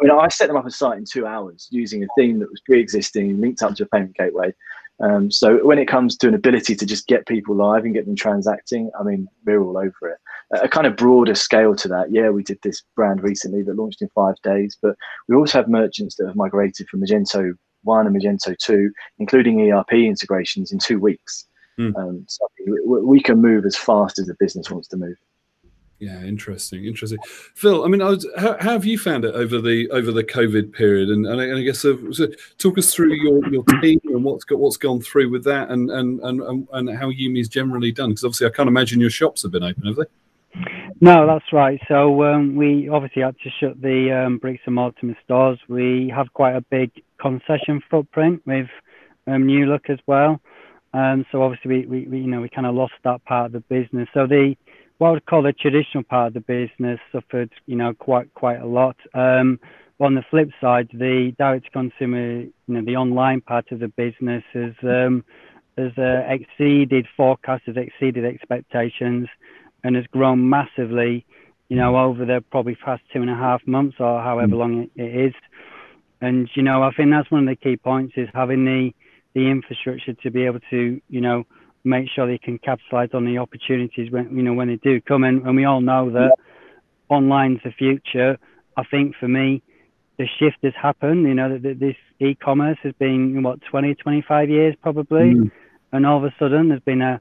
mean, 0.02 0.12
I 0.12 0.28
set 0.30 0.48
them 0.48 0.58
up 0.58 0.66
a 0.66 0.72
site 0.72 0.98
in 0.98 1.06
two 1.06 1.26
hours 1.26 1.68
using 1.72 2.04
a 2.04 2.08
theme 2.18 2.40
that 2.40 2.50
was 2.50 2.62
pre-existing, 2.62 3.40
linked 3.40 3.62
up 3.62 3.76
to 3.76 3.84
a 3.84 3.88
payment 3.88 4.16
gateway. 4.16 4.54
Um, 5.00 5.32
so 5.32 5.66
when 5.66 5.80
it 5.80 5.88
comes 5.88 6.18
to 6.18 6.28
an 6.28 6.34
ability 6.34 6.76
to 6.76 6.86
just 6.86 7.08
get 7.08 7.28
people 7.28 7.56
live 7.56 7.84
and 7.84 7.94
get 7.94 8.06
them 8.06 8.16
transacting, 8.16 8.92
I 9.00 9.04
mean, 9.04 9.28
we're 9.46 9.62
all 9.62 9.78
over 9.78 10.10
it. 10.10 10.18
A 10.62 10.70
kind 10.70 10.86
of 10.86 10.96
broader 10.96 11.36
scale 11.36 11.76
to 11.76 11.88
that. 11.90 12.12
Yeah, 12.12 12.30
we 12.30 12.44
did 12.44 12.60
this 12.62 12.84
brand 12.96 13.24
recently 13.24 13.64
that 13.64 13.76
launched 13.76 14.02
in 14.02 14.10
five 14.10 14.36
days, 14.44 14.78
but 14.82 14.96
we 15.28 15.36
also 15.36 15.58
have 15.58 15.68
merchants 15.68 16.16
that 16.16 16.28
have 16.28 16.36
migrated 16.36 16.88
from 16.90 17.02
Magento 17.02 17.54
1 17.84 18.08
and 18.08 18.16
Magento 18.16 18.58
2, 18.58 18.92
including 19.20 19.72
ERP 19.72 19.94
integrations 19.94 20.72
in 20.72 20.80
two 20.80 21.00
weeks. 21.00 21.48
Mm. 21.80 21.96
Um, 21.98 22.26
so 22.28 22.48
we 22.86 23.22
can 23.22 23.42
move 23.42 23.66
as 23.66 23.76
fast 23.76 24.20
as 24.20 24.28
the 24.28 24.36
business 24.40 24.70
wants 24.70 24.88
to 24.90 24.98
move. 24.98 25.18
Yeah, 26.00 26.22
interesting, 26.24 26.84
interesting. 26.84 27.20
Phil, 27.56 27.86
I 27.86 27.88
mean, 27.88 28.02
I 28.02 28.10
was, 28.10 28.28
how, 28.38 28.58
how, 28.60 28.72
have 28.72 28.84
you 28.84 28.98
found 28.98 29.24
it 29.24 29.36
over 29.36 29.62
the 29.62 29.90
over 29.92 30.12
the 30.12 30.24
COVID 30.24 30.74
period? 30.74 31.10
And, 31.10 31.26
and, 31.26 31.40
I, 31.40 31.46
and 31.46 31.58
I 31.60 31.62
guess 31.62 31.86
uh, 31.86 31.96
so 32.12 32.28
talk 32.58 32.78
us 32.78 32.94
through 32.94 33.14
your, 33.14 33.48
your 33.50 33.64
team 33.82 34.02
and 34.06 34.22
what's 34.22 34.44
got 34.44 34.60
what's 34.60 34.76
gone 34.76 35.00
through 35.00 35.30
with 35.30 35.46
that, 35.46 35.70
and 35.70 35.90
and 35.90 36.20
and, 36.20 36.68
and 36.74 36.98
how 36.98 37.10
Yumi's 37.10 37.48
generally 37.48 37.94
done. 37.94 38.10
Because 38.10 38.26
obviously, 38.26 38.48
I 38.48 38.50
can't 38.50 38.68
imagine 38.68 39.00
your 39.00 39.12
shops 39.12 39.44
have 39.44 39.54
been 39.54 39.64
open, 39.64 39.86
have 39.86 39.96
they? 39.96 40.04
No, 41.00 41.26
that's 41.26 41.52
right. 41.54 41.80
So 41.88 42.24
um, 42.24 42.56
we 42.56 42.90
obviously 42.90 43.22
had 43.22 43.36
to 43.40 43.50
shut 43.60 43.82
the 43.82 44.12
um, 44.26 44.40
bricks 44.40 44.64
and 44.66 44.76
mortar 44.76 45.16
stores. 45.24 45.60
We 45.70 46.12
have 46.14 46.34
quite 46.34 46.56
a 46.56 46.62
big 46.62 46.92
concession 47.18 47.82
footprint 47.90 48.42
with 48.46 48.68
um, 49.28 49.46
New 49.46 49.66
Look 49.68 49.90
as 49.90 50.00
well. 50.06 50.42
Um, 50.94 51.26
so 51.32 51.42
obviously 51.42 51.86
we, 51.86 52.08
we, 52.08 52.20
you 52.20 52.28
know 52.28 52.42
we 52.42 52.50
kind 52.50 52.68
of 52.68 52.76
lost 52.76 52.94
that 53.04 53.24
part 53.26 53.48
of 53.48 53.52
the 53.52 53.62
business. 53.62 54.08
So 54.14 54.28
the 54.28 54.56
what 55.00 55.08
I 55.08 55.12
would 55.12 55.26
call 55.26 55.42
the 55.42 55.54
traditional 55.54 56.04
part 56.04 56.28
of 56.28 56.34
the 56.34 56.40
business 56.42 57.00
suffered 57.12 57.52
you 57.66 57.76
know 57.76 57.94
quite 57.94 58.34
quite 58.34 58.62
a 58.62 58.68
lot. 58.68 58.96
Um, 59.14 59.60
on 60.00 60.16
the 60.16 60.24
flip 60.30 60.50
side, 60.60 60.90
the 60.94 61.34
direct 61.38 61.66
to 61.66 61.72
consumer, 61.72 62.42
you 62.42 62.52
know, 62.68 62.84
the 62.84 62.96
online 62.96 63.42
part 63.42 63.72
of 63.72 63.80
the 63.80 63.88
business 63.88 64.44
has 64.54 64.74
um, 64.84 65.24
has 65.78 65.92
uh, 65.98 66.22
exceeded 66.28 67.08
forecasts, 67.18 67.64
has 67.66 67.78
exceeded 67.78 68.26
expectations, 68.26 69.28
and 69.84 69.96
has 69.96 70.06
grown 70.08 70.50
massively. 70.50 71.26
You 71.70 71.78
know, 71.78 71.98
over 71.98 72.26
the 72.26 72.44
probably 72.52 72.76
past 72.76 73.02
two 73.12 73.22
and 73.22 73.32
a 73.32 73.36
half 73.36 73.66
months 73.66 73.96
or 74.00 74.22
however 74.22 74.54
mm. 74.54 74.60
long 74.60 74.90
it 74.96 75.28
is. 75.28 75.34
And 76.22 76.48
you 76.54 76.62
know, 76.62 76.84
I 76.84 76.92
think 76.92 77.10
that's 77.10 77.32
one 77.32 77.48
of 77.48 77.50
the 77.50 77.56
key 77.56 77.78
points 77.78 78.14
is 78.16 78.30
having 78.34 78.66
the 78.66 78.92
the 79.34 79.50
infrastructure 79.50 80.14
to 80.14 80.32
be 80.32 80.46
able 80.46 80.60
to, 80.70 81.02
you 81.10 81.22
know, 81.22 81.46
make 81.84 82.08
sure 82.14 82.28
they 82.28 82.38
can 82.38 82.58
capitalize 82.60 83.10
on 83.14 83.26
the 83.26 83.38
opportunities 83.38 84.12
when, 84.12 84.36
you 84.36 84.44
know, 84.44 84.54
when 84.54 84.68
they 84.68 84.78
do 84.78 85.02
come 85.02 85.24
in. 85.24 85.46
And 85.46 85.56
we 85.56 85.66
all 85.66 85.82
know 85.82 86.10
that 86.12 86.32
yeah. 86.38 87.16
online's 87.16 87.60
the 87.64 87.72
future. 87.72 88.38
I 88.78 88.84
think 88.90 89.16
for 89.20 89.28
me, 89.28 89.62
the 90.18 90.28
shift 90.40 90.58
has 90.64 90.74
happened, 90.80 91.28
you 91.28 91.34
know, 91.34 91.58
that 91.58 91.80
this 91.80 91.96
e-commerce 92.20 92.78
has 92.84 92.94
been, 93.00 93.42
what, 93.44 93.60
20, 93.70 93.96
25 93.96 94.50
years 94.50 94.76
probably. 94.82 95.34
Mm. 95.34 95.52
And 95.92 96.06
all 96.06 96.18
of 96.18 96.24
a 96.24 96.34
sudden 96.40 96.70
there's 96.70 96.82
been 96.82 97.02
a, 97.02 97.20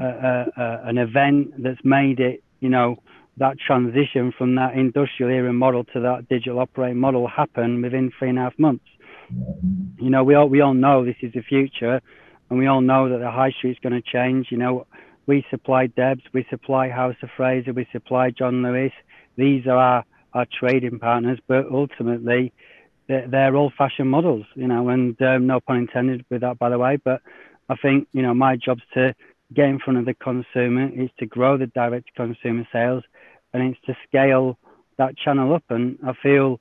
a, 0.00 0.04
a, 0.04 0.80
an 0.84 0.98
event 0.98 1.62
that's 1.62 1.80
made 1.84 2.20
it, 2.20 2.42
you 2.60 2.68
know, 2.68 2.96
that 3.38 3.56
transition 3.64 4.32
from 4.36 4.56
that 4.56 4.74
industrial 4.74 5.30
era 5.30 5.52
model 5.52 5.84
to 5.84 6.00
that 6.00 6.28
digital 6.28 6.58
operating 6.58 6.98
model 6.98 7.28
happen 7.28 7.82
within 7.82 8.10
three 8.18 8.30
and 8.30 8.38
a 8.38 8.42
half 8.42 8.58
months. 8.58 8.84
You 9.30 10.10
know, 10.10 10.24
we 10.24 10.34
all 10.34 10.48
we 10.48 10.60
all 10.60 10.74
know 10.74 11.04
this 11.04 11.16
is 11.22 11.32
the 11.32 11.42
future, 11.42 12.00
and 12.48 12.58
we 12.58 12.66
all 12.66 12.80
know 12.80 13.08
that 13.08 13.18
the 13.18 13.30
high 13.30 13.50
street's 13.50 13.80
going 13.80 13.92
to 13.92 14.02
change. 14.02 14.48
You 14.50 14.58
know, 14.58 14.86
we 15.26 15.44
supply 15.50 15.86
Debs, 15.86 16.22
we 16.32 16.46
supply 16.48 16.88
House 16.88 17.16
of 17.22 17.28
Fraser, 17.36 17.72
we 17.72 17.86
supply 17.92 18.30
John 18.30 18.62
Lewis. 18.62 18.92
These 19.36 19.66
are 19.66 19.76
our, 19.76 20.04
our 20.32 20.46
trading 20.58 20.98
partners, 20.98 21.38
but 21.46 21.66
ultimately 21.70 22.52
they're, 23.06 23.28
they're 23.28 23.54
old-fashioned 23.54 24.10
models. 24.10 24.46
You 24.54 24.66
know, 24.66 24.88
and 24.88 25.20
um, 25.22 25.46
no 25.46 25.60
pun 25.60 25.76
intended 25.76 26.24
with 26.30 26.40
that, 26.40 26.58
by 26.58 26.70
the 26.70 26.78
way. 26.78 26.96
But 26.96 27.20
I 27.68 27.76
think 27.76 28.08
you 28.12 28.22
know 28.22 28.34
my 28.34 28.56
job's 28.56 28.82
to 28.94 29.14
get 29.54 29.68
in 29.68 29.78
front 29.78 29.98
of 29.98 30.04
the 30.06 30.14
consumer, 30.14 30.90
is 30.94 31.10
to 31.18 31.26
grow 31.26 31.56
the 31.56 31.66
direct-to-consumer 31.66 32.66
sales, 32.72 33.02
and 33.52 33.62
it's 33.62 33.80
to 33.86 33.96
scale 34.06 34.58
that 34.96 35.16
channel 35.16 35.54
up. 35.54 35.64
And 35.70 35.98
I 36.06 36.12
feel 36.22 36.60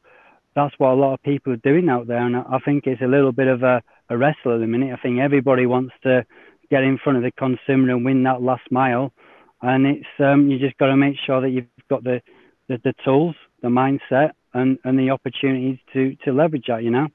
that's 0.58 0.74
what 0.80 0.90
a 0.90 0.96
lot 0.96 1.14
of 1.14 1.22
people 1.22 1.54
are 1.54 1.58
doing 1.58 1.88
out 1.88 2.08
there. 2.08 2.26
And 2.26 2.36
I 2.36 2.58
think 2.66 2.88
it's 2.88 3.02
a 3.04 3.08
little 3.08 3.32
bit 3.32 3.48
of 3.48 3.62
a, 3.62 3.84
a 4.10 4.18
wrestle 4.18 4.56
at 4.56 4.60
the 4.60 4.66
minute. 4.66 4.92
I 4.92 5.00
think 5.00 5.20
everybody 5.20 5.68
wants 5.68 5.94
to 6.02 6.26
get 6.72 6.82
in 6.82 6.98
front 6.98 7.18
of 7.18 7.24
the 7.24 7.32
consumer 7.32 7.92
and 7.92 8.04
win 8.04 8.24
that 8.24 8.42
last 8.42 8.64
mile. 8.72 9.14
And 9.62 9.86
it's 9.86 10.08
um, 10.18 10.50
you 10.50 10.58
just 10.58 10.76
got 10.80 10.88
to 10.88 10.98
make 10.98 11.16
sure 11.28 11.42
that 11.42 11.52
you've 11.52 11.66
got 11.92 12.04
the, 12.04 12.24
the, 12.70 12.82
the 12.84 12.96
tools, 13.06 13.36
the 13.62 13.68
mindset, 13.68 14.32
and, 14.56 14.80
and 14.84 14.98
the 14.98 15.12
opportunities 15.12 15.78
to 15.94 16.16
to 16.26 16.34
leverage 16.34 16.66
that. 16.68 16.84
You 16.84 16.90
know. 16.90 17.08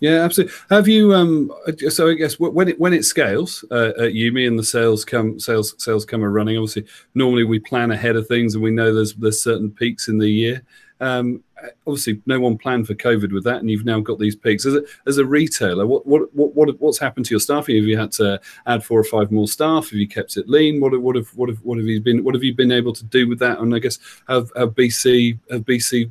Yeah, 0.00 0.22
absolutely. 0.22 0.56
Have 0.70 0.88
you? 0.88 1.12
Um, 1.12 1.52
so 1.90 2.08
I 2.08 2.14
guess 2.14 2.38
when 2.38 2.68
it 2.68 2.80
when 2.80 2.94
it 2.94 3.04
scales 3.04 3.64
uh, 3.70 3.92
at 3.98 4.12
Yumi 4.12 4.46
and 4.46 4.58
the 4.58 4.64
sales 4.64 5.04
come 5.04 5.38
sales 5.38 5.74
sales 5.78 6.06
come 6.06 6.24
are 6.24 6.30
running. 6.30 6.56
Obviously, 6.56 6.86
normally 7.14 7.44
we 7.44 7.58
plan 7.58 7.90
ahead 7.90 8.16
of 8.16 8.26
things 8.26 8.54
and 8.54 8.62
we 8.62 8.70
know 8.70 8.94
there's 8.94 9.14
there's 9.14 9.42
certain 9.42 9.70
peaks 9.70 10.08
in 10.08 10.18
the 10.18 10.30
year. 10.30 10.62
Um, 11.00 11.44
obviously, 11.86 12.20
no 12.26 12.40
one 12.40 12.58
planned 12.58 12.86
for 12.86 12.94
COVID 12.94 13.32
with 13.32 13.44
that, 13.44 13.58
and 13.58 13.70
you've 13.70 13.84
now 13.84 14.00
got 14.00 14.18
these 14.18 14.34
peaks. 14.34 14.66
As 14.66 14.74
a, 14.74 14.82
as 15.06 15.18
a 15.18 15.24
retailer, 15.24 15.86
what, 15.86 16.06
what 16.06 16.34
what 16.34 16.54
what 16.54 16.80
what's 16.80 16.98
happened 16.98 17.26
to 17.26 17.30
your 17.30 17.40
staffing? 17.40 17.76
Have 17.76 17.84
you 17.84 17.98
had 17.98 18.12
to 18.12 18.40
add 18.66 18.84
four 18.84 18.98
or 18.98 19.04
five 19.04 19.30
more 19.30 19.48
staff? 19.48 19.90
Have 19.90 19.98
you 19.98 20.08
kept 20.08 20.36
it 20.36 20.48
lean? 20.48 20.80
What 20.80 21.00
what 21.00 21.16
have 21.16 21.28
what 21.36 21.48
have 21.48 21.58
what 21.62 21.78
have 21.78 21.86
you 21.86 22.00
been 22.00 22.24
what 22.24 22.34
have 22.34 22.44
you 22.44 22.54
been 22.54 22.72
able 22.72 22.92
to 22.92 23.04
do 23.04 23.28
with 23.28 23.38
that? 23.38 23.58
And 23.58 23.74
I 23.74 23.78
guess 23.78 23.98
have, 24.28 24.50
have 24.56 24.70
BC 24.70 25.38
have 25.50 25.62
BC 25.62 26.10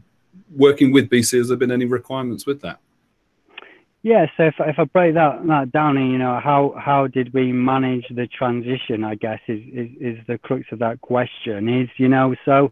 working 0.56 0.92
with 0.92 1.10
BC? 1.10 1.38
Has 1.38 1.50
there 1.50 1.58
been 1.58 1.72
any 1.72 1.86
requirements 1.86 2.46
with 2.46 2.62
that? 2.62 2.80
Yeah, 4.04 4.28
so 4.38 4.44
if, 4.44 4.56
if 4.60 4.80
I 4.80 4.86
break 4.86 5.16
that, 5.16 5.46
that 5.48 5.72
down, 5.74 5.98
you 5.98 6.18
know, 6.18 6.40
how 6.42 6.74
how 6.80 7.08
did 7.08 7.34
we 7.34 7.52
manage 7.52 8.06
the 8.10 8.28
transition? 8.28 9.04
I 9.04 9.16
guess 9.16 9.40
is, 9.48 9.62
is 9.74 9.90
is 10.00 10.18
the 10.28 10.38
crux 10.38 10.66
of 10.72 10.80
that 10.80 11.02
question. 11.02 11.68
Is 11.68 11.90
you 11.98 12.08
know 12.08 12.34
so 12.46 12.72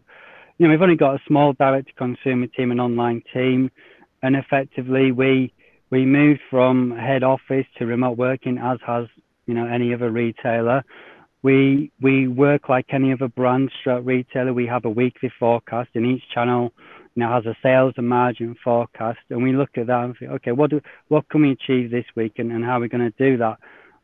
you 0.58 0.66
know, 0.66 0.70
we've 0.70 0.82
only 0.82 0.96
got 0.96 1.14
a 1.16 1.22
small 1.26 1.52
direct 1.52 1.88
to 1.88 1.94
consumer 1.94 2.46
team 2.46 2.70
and 2.70 2.80
online 2.80 3.22
team, 3.32 3.70
and 4.22 4.36
effectively 4.36 5.12
we 5.12 5.52
we 5.90 6.04
moved 6.04 6.40
from 6.50 6.90
head 6.90 7.22
office 7.22 7.66
to 7.78 7.86
remote 7.86 8.16
working, 8.16 8.58
as 8.58 8.78
has 8.86 9.06
you 9.46 9.54
know 9.54 9.66
any 9.66 9.92
other 9.92 10.10
retailer. 10.10 10.82
We 11.42 11.92
we 12.00 12.26
work 12.26 12.68
like 12.68 12.86
any 12.90 13.12
other 13.12 13.28
brand 13.28 13.70
retailer. 13.84 14.52
We 14.52 14.66
have 14.66 14.84
a 14.84 14.90
weekly 14.90 15.30
forecast, 15.38 15.90
and 15.94 16.06
each 16.06 16.22
channel 16.32 16.72
you 17.14 17.22
know 17.22 17.30
has 17.30 17.44
a 17.44 17.56
sales 17.62 17.94
and 17.98 18.08
margin 18.08 18.56
forecast, 18.64 19.20
and 19.28 19.42
we 19.42 19.52
look 19.52 19.76
at 19.76 19.86
that 19.88 20.04
and 20.04 20.16
think, 20.18 20.30
okay, 20.32 20.52
what 20.52 20.70
do 20.70 20.80
what 21.08 21.28
can 21.28 21.42
we 21.42 21.52
achieve 21.52 21.90
this 21.90 22.06
week, 22.14 22.34
and, 22.38 22.50
and 22.50 22.64
how 22.64 22.78
are 22.78 22.80
we 22.80 22.88
going 22.88 23.12
to 23.12 23.18
do 23.18 23.36
that? 23.38 23.58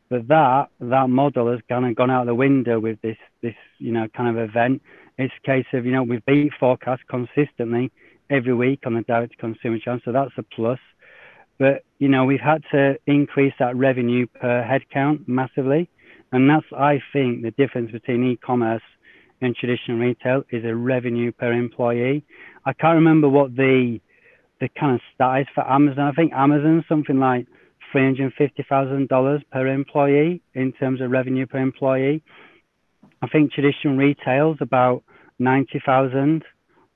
But 0.09 0.27
that 0.27 0.67
that 0.79 1.09
model 1.09 1.51
has 1.51 1.61
kind 1.67 1.87
of 1.87 1.95
gone 1.95 2.11
out 2.11 2.27
the 2.27 2.35
window 2.35 2.79
with 2.79 3.01
this 3.01 3.17
this 3.41 3.55
you 3.79 3.91
know 3.91 4.07
kind 4.15 4.37
of 4.37 4.49
event 4.49 4.83
it's 5.17 5.33
a 5.43 5.47
case 5.47 5.65
of, 5.73 5.85
you 5.85 5.91
know, 5.91 6.03
we've 6.03 6.25
beat 6.25 6.51
forecast 6.59 7.01
consistently 7.09 7.91
every 8.29 8.53
week 8.53 8.81
on 8.85 8.95
the 8.95 9.01
direct 9.01 9.33
to 9.33 9.37
consumer 9.37 9.77
channel, 9.79 9.99
so 10.03 10.11
that's 10.11 10.31
a 10.37 10.43
plus. 10.43 10.79
But, 11.59 11.83
you 11.99 12.09
know, 12.09 12.25
we've 12.25 12.39
had 12.39 12.63
to 12.71 12.95
increase 13.05 13.53
that 13.59 13.75
revenue 13.75 14.25
per 14.27 14.63
head 14.63 14.81
count 14.91 15.27
massively. 15.27 15.89
And 16.31 16.49
that's, 16.49 16.65
I 16.75 16.99
think, 17.13 17.43
the 17.43 17.51
difference 17.51 17.91
between 17.91 18.23
e 18.23 18.37
commerce 18.37 18.81
and 19.41 19.55
traditional 19.55 19.97
retail 19.97 20.43
is 20.49 20.65
a 20.65 20.75
revenue 20.75 21.31
per 21.31 21.53
employee. 21.53 22.25
I 22.65 22.73
can't 22.73 22.95
remember 22.95 23.29
what 23.29 23.55
the 23.55 23.99
the 24.61 24.69
kind 24.79 24.95
of 24.95 25.01
stat 25.13 25.41
is 25.41 25.47
for 25.53 25.69
Amazon. 25.69 26.07
I 26.07 26.11
think 26.13 26.31
Amazon's 26.33 26.85
something 26.87 27.19
like 27.19 27.47
$350,000 27.93 29.41
per 29.51 29.67
employee 29.67 30.41
in 30.53 30.71
terms 30.73 31.01
of 31.01 31.11
revenue 31.11 31.45
per 31.45 31.57
employee. 31.57 32.23
I 33.23 33.27
think 33.27 33.53
traditional 33.53 33.95
retail 33.95 34.51
is 34.51 34.57
about 34.59 35.03
90,000 35.39 36.43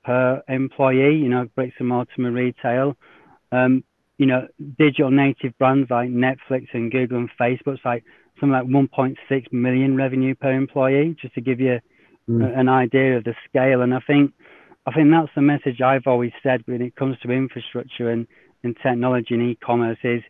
per 0.04 0.42
employee, 0.46 1.16
you 1.16 1.28
know, 1.28 1.48
bricks 1.54 1.76
and 1.78 1.88
mortar 1.88 2.30
retail. 2.30 2.96
Um, 3.50 3.82
you 4.18 4.26
know, 4.26 4.46
digital 4.78 5.10
native 5.10 5.56
brands 5.58 5.88
like 5.90 6.10
Netflix 6.10 6.66
and 6.74 6.92
Google 6.92 7.18
and 7.18 7.30
Facebook, 7.40 7.76
it's 7.76 7.84
like 7.84 8.04
something 8.38 8.52
like 8.52 8.66
1.6 8.66 9.52
million 9.52 9.96
revenue 9.96 10.34
per 10.34 10.52
employee, 10.52 11.16
just 11.18 11.34
to 11.34 11.40
give 11.40 11.60
you 11.60 11.78
mm. 12.28 12.58
an 12.58 12.68
idea 12.68 13.16
of 13.16 13.24
the 13.24 13.34
scale. 13.48 13.80
And 13.80 13.94
I 13.94 14.00
think 14.06 14.32
I 14.86 14.92
think 14.92 15.10
that's 15.10 15.34
the 15.34 15.40
message 15.40 15.80
I've 15.80 16.06
always 16.06 16.32
said 16.42 16.62
when 16.66 16.82
it 16.82 16.94
comes 16.94 17.16
to 17.20 17.30
infrastructure 17.30 18.10
and, 18.10 18.26
and 18.62 18.76
technology 18.82 19.34
and 19.34 19.50
e-commerce 19.50 19.98
is, 20.02 20.22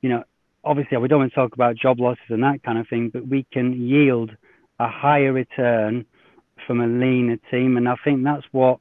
you 0.00 0.08
know, 0.08 0.24
obviously 0.64 0.96
we 0.96 1.08
don't 1.08 1.20
want 1.20 1.32
to 1.32 1.36
talk 1.36 1.52
about 1.52 1.76
job 1.76 2.00
losses 2.00 2.24
and 2.30 2.42
that 2.42 2.62
kind 2.62 2.78
of 2.78 2.88
thing, 2.88 3.10
but 3.12 3.26
we 3.26 3.46
can 3.52 3.72
yield 3.72 4.30
a 4.78 4.88
higher 4.88 5.32
return 5.32 6.04
from 6.66 6.80
a 6.80 6.86
leaner 6.86 7.38
team. 7.50 7.76
And 7.76 7.88
I 7.88 7.96
think 8.04 8.24
that's 8.24 8.46
what, 8.52 8.80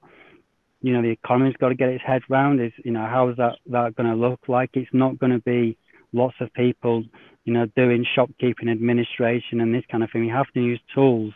you 0.82 0.94
know, 0.94 1.02
the 1.02 1.10
economy's 1.10 1.56
got 1.58 1.70
to 1.70 1.75
get 1.75 1.90
its 1.90 2.04
head 2.06 2.22
round 2.30 2.62
is, 2.62 2.72
you 2.84 2.92
know, 2.92 3.06
how 3.06 3.30
is 3.30 3.38
that, 3.38 3.58
that 3.68 3.96
going 3.96 4.10
to 4.10 4.16
look 4.16 4.42
like? 4.48 4.72
It's 4.74 4.90
not 4.94 5.20
going 5.20 5.32
to 5.32 5.40
be 5.40 5.78
lots 6.14 6.36
of 6.40 6.54
people, 6.54 7.04
you 7.44 7.54
know, 7.54 7.66
doing 7.75 8.06
shopkeeping 8.16 8.70
administration 8.70 9.62
and 9.62 9.74
this 9.74 9.84
kind 9.92 10.04
of 10.04 10.12
thing. 10.12 10.22
We 10.22 10.30
have 10.30 10.52
to 10.54 10.62
use 10.62 10.80
tools 10.94 11.34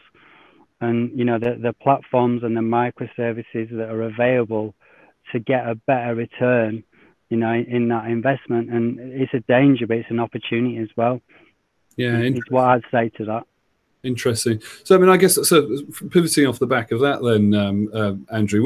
and, 0.82 1.18
you 1.18 1.26
know, 1.26 1.40
the, 1.40 1.58
the 1.62 1.74
platforms 1.74 2.44
and 2.44 2.56
the 2.56 2.62
microservices 2.62 3.70
that 3.72 3.90
are 3.90 4.04
available 4.04 4.74
to 5.32 5.40
get 5.40 5.68
a 5.68 5.76
better 5.76 6.16
return, 6.16 6.84
you 7.30 7.38
know, 7.38 7.54
in 7.54 7.90
that 7.90 8.06
investment. 8.06 8.70
And 8.72 9.00
it's 9.00 9.34
a 9.34 9.42
danger, 9.42 9.88
but 9.88 9.98
it's 9.98 10.10
an 10.10 10.20
opportunity 10.20 10.78
as 10.78 10.90
well. 10.96 11.22
Yeah, 11.98 12.18
it's 12.18 12.50
what 12.50 12.64
I'd 12.64 12.84
say 12.92 13.10
to 13.18 13.26
that. 13.26 13.44
Interesting. 14.04 14.62
So, 14.84 14.96
I 14.96 14.98
mean, 14.98 15.10
I 15.10 15.18
guess 15.18 15.36
so. 15.48 15.78
Pivoting 16.10 16.48
off 16.48 16.60
the 16.60 16.66
back 16.66 16.92
of 16.92 17.02
that, 17.02 17.22
then, 17.22 17.54
um, 17.54 17.90
uh, 17.94 18.14
Andrew, 18.34 18.66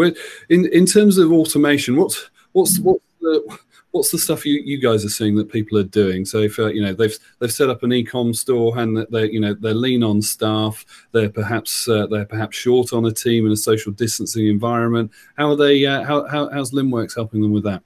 in 0.50 0.68
in 0.68 0.86
terms 0.86 1.18
of 1.18 1.32
automation, 1.32 1.96
what's 1.96 2.30
what's 2.52 2.78
what's 2.80 3.04
the 3.20 3.58
what's 3.90 4.12
the 4.12 4.20
stuff 4.20 4.46
you, 4.46 4.62
you 4.64 4.80
guys 4.80 5.04
are 5.04 5.10
seeing 5.10 5.36
that 5.38 5.52
people 5.52 5.78
are 5.80 5.84
doing? 5.84 6.24
So, 6.24 6.38
if 6.38 6.60
uh, 6.60 6.68
you 6.68 6.84
know 6.84 6.94
they've 6.94 7.18
they've 7.40 7.52
set 7.52 7.72
up 7.72 7.82
an 7.82 7.94
e-com 7.94 8.36
store 8.36 8.78
and 8.78 9.08
they 9.10 9.32
you 9.32 9.40
know 9.40 9.56
they're 9.56 9.74
lean 9.74 10.04
on 10.04 10.22
staff, 10.22 10.86
they're 11.14 11.30
perhaps 11.30 11.90
uh, 11.90 12.06
they're 12.06 12.26
perhaps 12.26 12.56
short 12.56 12.94
on 12.94 13.06
a 13.06 13.12
team 13.12 13.48
in 13.48 13.52
a 13.52 13.58
social 13.58 13.92
distancing 13.92 14.46
environment. 14.46 15.10
How 15.36 15.50
are 15.50 15.56
they? 15.56 15.84
Uh, 15.84 16.04
how, 16.04 16.28
how 16.28 16.52
how's 16.52 16.74
Linnworks 16.74 17.16
helping 17.16 17.42
them 17.42 17.54
with 17.54 17.64
that? 17.64 17.82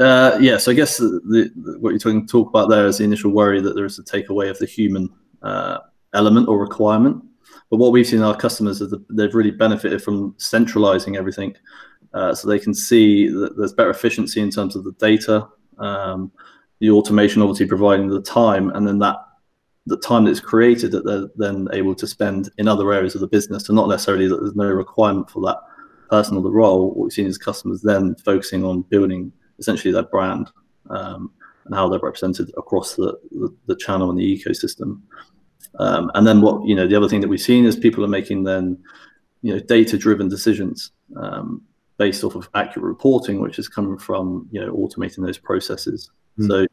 Uh, 0.00 0.38
yeah, 0.40 0.56
so 0.56 0.70
I 0.70 0.74
guess 0.74 0.96
the, 0.96 1.20
the, 1.24 1.78
what 1.78 1.90
you're 1.90 1.98
talking 1.98 2.26
talk 2.26 2.48
about 2.48 2.70
there 2.70 2.86
is 2.86 2.98
the 2.98 3.04
initial 3.04 3.30
worry 3.30 3.60
that 3.60 3.74
there 3.74 3.84
is 3.84 3.98
a 3.98 4.02
takeaway 4.02 4.50
of 4.50 4.58
the 4.58 4.66
human 4.66 5.08
uh, 5.42 5.78
element 6.16 6.48
or 6.48 6.58
requirement. 6.58 7.22
But 7.70 7.78
what 7.78 7.92
we've 7.92 8.06
seen 8.06 8.22
our 8.22 8.36
customers 8.36 8.80
is 8.80 8.90
that 8.90 9.04
they've 9.10 9.34
really 9.34 9.50
benefited 9.50 10.02
from 10.02 10.34
centralizing 10.38 11.16
everything. 11.16 11.54
Uh, 12.14 12.34
so 12.34 12.48
they 12.48 12.58
can 12.58 12.74
see 12.74 13.28
that 13.28 13.56
there's 13.56 13.72
better 13.72 13.90
efficiency 13.90 14.40
in 14.40 14.50
terms 14.50 14.76
of 14.76 14.84
the 14.84 14.92
data, 14.92 15.46
um, 15.78 16.32
the 16.80 16.90
automation 16.90 17.42
obviously 17.42 17.66
providing 17.66 18.08
the 18.08 18.22
time, 18.22 18.70
and 18.70 18.86
then 18.86 18.98
that 18.98 19.16
the 19.86 19.98
time 19.98 20.24
that's 20.24 20.40
created 20.40 20.90
that 20.90 21.04
they're 21.04 21.28
then 21.36 21.68
able 21.72 21.94
to 21.94 22.06
spend 22.06 22.50
in 22.58 22.66
other 22.66 22.92
areas 22.92 23.14
of 23.14 23.20
the 23.20 23.28
business, 23.28 23.68
and 23.68 23.76
not 23.76 23.88
necessarily 23.88 24.28
that 24.28 24.40
there's 24.40 24.56
no 24.56 24.68
requirement 24.68 25.30
for 25.30 25.40
that 25.42 25.58
person 26.10 26.36
or 26.36 26.42
the 26.42 26.50
role. 26.50 26.88
What 26.88 27.04
we've 27.04 27.12
seen 27.12 27.26
is 27.26 27.38
customers 27.38 27.82
then 27.82 28.14
focusing 28.24 28.64
on 28.64 28.82
building 28.82 29.32
essentially 29.58 29.92
their 29.92 30.02
brand 30.04 30.50
um, 30.90 31.30
and 31.64 31.74
how 31.74 31.88
they're 31.88 32.00
represented 32.00 32.50
across 32.56 32.94
the, 32.94 33.18
the, 33.30 33.54
the 33.66 33.76
channel 33.76 34.10
and 34.10 34.18
the 34.18 34.38
ecosystem. 34.38 35.00
Um, 35.78 36.10
and 36.14 36.26
then 36.26 36.40
what 36.40 36.66
you 36.66 36.74
know, 36.74 36.86
the 36.86 36.96
other 36.96 37.08
thing 37.08 37.20
that 37.20 37.28
we've 37.28 37.40
seen 37.40 37.64
is 37.64 37.76
people 37.76 38.04
are 38.04 38.08
making 38.08 38.44
then 38.44 38.78
you 39.42 39.52
know 39.52 39.60
data-driven 39.60 40.28
decisions 40.28 40.92
um, 41.16 41.62
based 41.98 42.24
off 42.24 42.34
of 42.34 42.48
accurate 42.54 42.84
reporting, 42.84 43.40
which 43.40 43.58
is 43.58 43.68
coming 43.68 43.98
from 43.98 44.48
you 44.50 44.60
know 44.60 44.72
automating 44.74 45.24
those 45.24 45.38
processes. 45.38 46.10
Mm. 46.38 46.48
So 46.48 46.66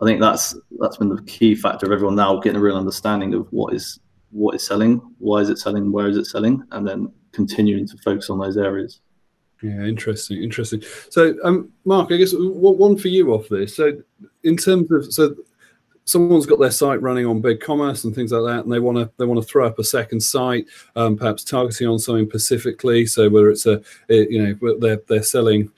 I 0.00 0.04
think 0.04 0.20
that's 0.20 0.56
that's 0.78 0.96
been 0.96 1.08
the 1.08 1.22
key 1.22 1.54
factor 1.54 1.86
of 1.86 1.92
everyone 1.92 2.16
now 2.16 2.36
getting 2.38 2.58
a 2.58 2.62
real 2.62 2.76
understanding 2.76 3.34
of 3.34 3.46
what 3.52 3.74
is 3.74 3.98
what 4.30 4.54
is 4.54 4.66
selling, 4.66 5.00
why 5.18 5.38
is 5.38 5.48
it 5.48 5.58
selling, 5.58 5.92
where 5.92 6.08
is 6.08 6.16
it 6.16 6.26
selling, 6.26 6.62
and 6.72 6.86
then 6.86 7.10
continuing 7.32 7.86
to 7.86 7.96
focus 7.98 8.30
on 8.30 8.38
those 8.38 8.56
areas. 8.56 9.00
Yeah, 9.62 9.84
interesting, 9.84 10.42
interesting. 10.42 10.82
So, 11.10 11.34
um, 11.44 11.70
Mark, 11.84 12.12
I 12.12 12.16
guess 12.16 12.34
one 12.36 12.96
for 12.96 13.08
you 13.08 13.32
off 13.32 13.48
this. 13.48 13.76
So, 13.76 13.92
in 14.42 14.56
terms 14.56 14.90
of 14.90 15.12
so 15.12 15.34
someone's 16.06 16.46
got 16.46 16.58
their 16.58 16.70
site 16.70 17.02
running 17.02 17.26
on 17.26 17.40
big 17.40 17.60
commerce 17.60 18.04
and 18.04 18.14
things 18.14 18.32
like 18.32 18.44
that, 18.44 18.64
and 18.64 18.72
they 18.72 18.80
want 18.80 18.96
to 18.96 19.10
they 19.18 19.26
want 19.26 19.40
to 19.40 19.46
throw 19.46 19.66
up 19.66 19.78
a 19.78 19.84
second 19.84 20.20
site, 20.20 20.66
um, 20.94 21.16
perhaps 21.16 21.44
targeting 21.44 21.88
on 21.88 21.98
something 21.98 22.28
specifically. 22.28 23.04
So 23.04 23.28
whether 23.28 23.50
it's 23.50 23.66
a 23.66 23.82
it, 24.08 24.30
you 24.30 24.42
know 24.42 24.76
they're 24.78 25.02
they're 25.08 25.22
selling 25.22 25.70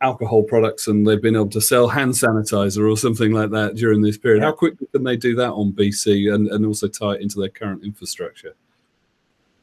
alcohol 0.00 0.42
products 0.42 0.86
and 0.86 1.06
they've 1.06 1.22
been 1.22 1.36
able 1.36 1.48
to 1.48 1.60
sell 1.60 1.88
hand 1.88 2.12
sanitizer 2.12 2.90
or 2.90 2.96
something 2.96 3.32
like 3.32 3.50
that 3.50 3.74
during 3.74 4.02
this 4.02 4.18
period. 4.18 4.42
How 4.42 4.52
quickly 4.52 4.86
can 4.92 5.02
they 5.02 5.16
do 5.16 5.34
that 5.36 5.50
on 5.52 5.72
BC 5.72 6.32
and, 6.32 6.48
and 6.48 6.66
also 6.66 6.88
tie 6.88 7.14
it 7.14 7.22
into 7.22 7.40
their 7.40 7.48
current 7.48 7.82
infrastructure? 7.84 8.54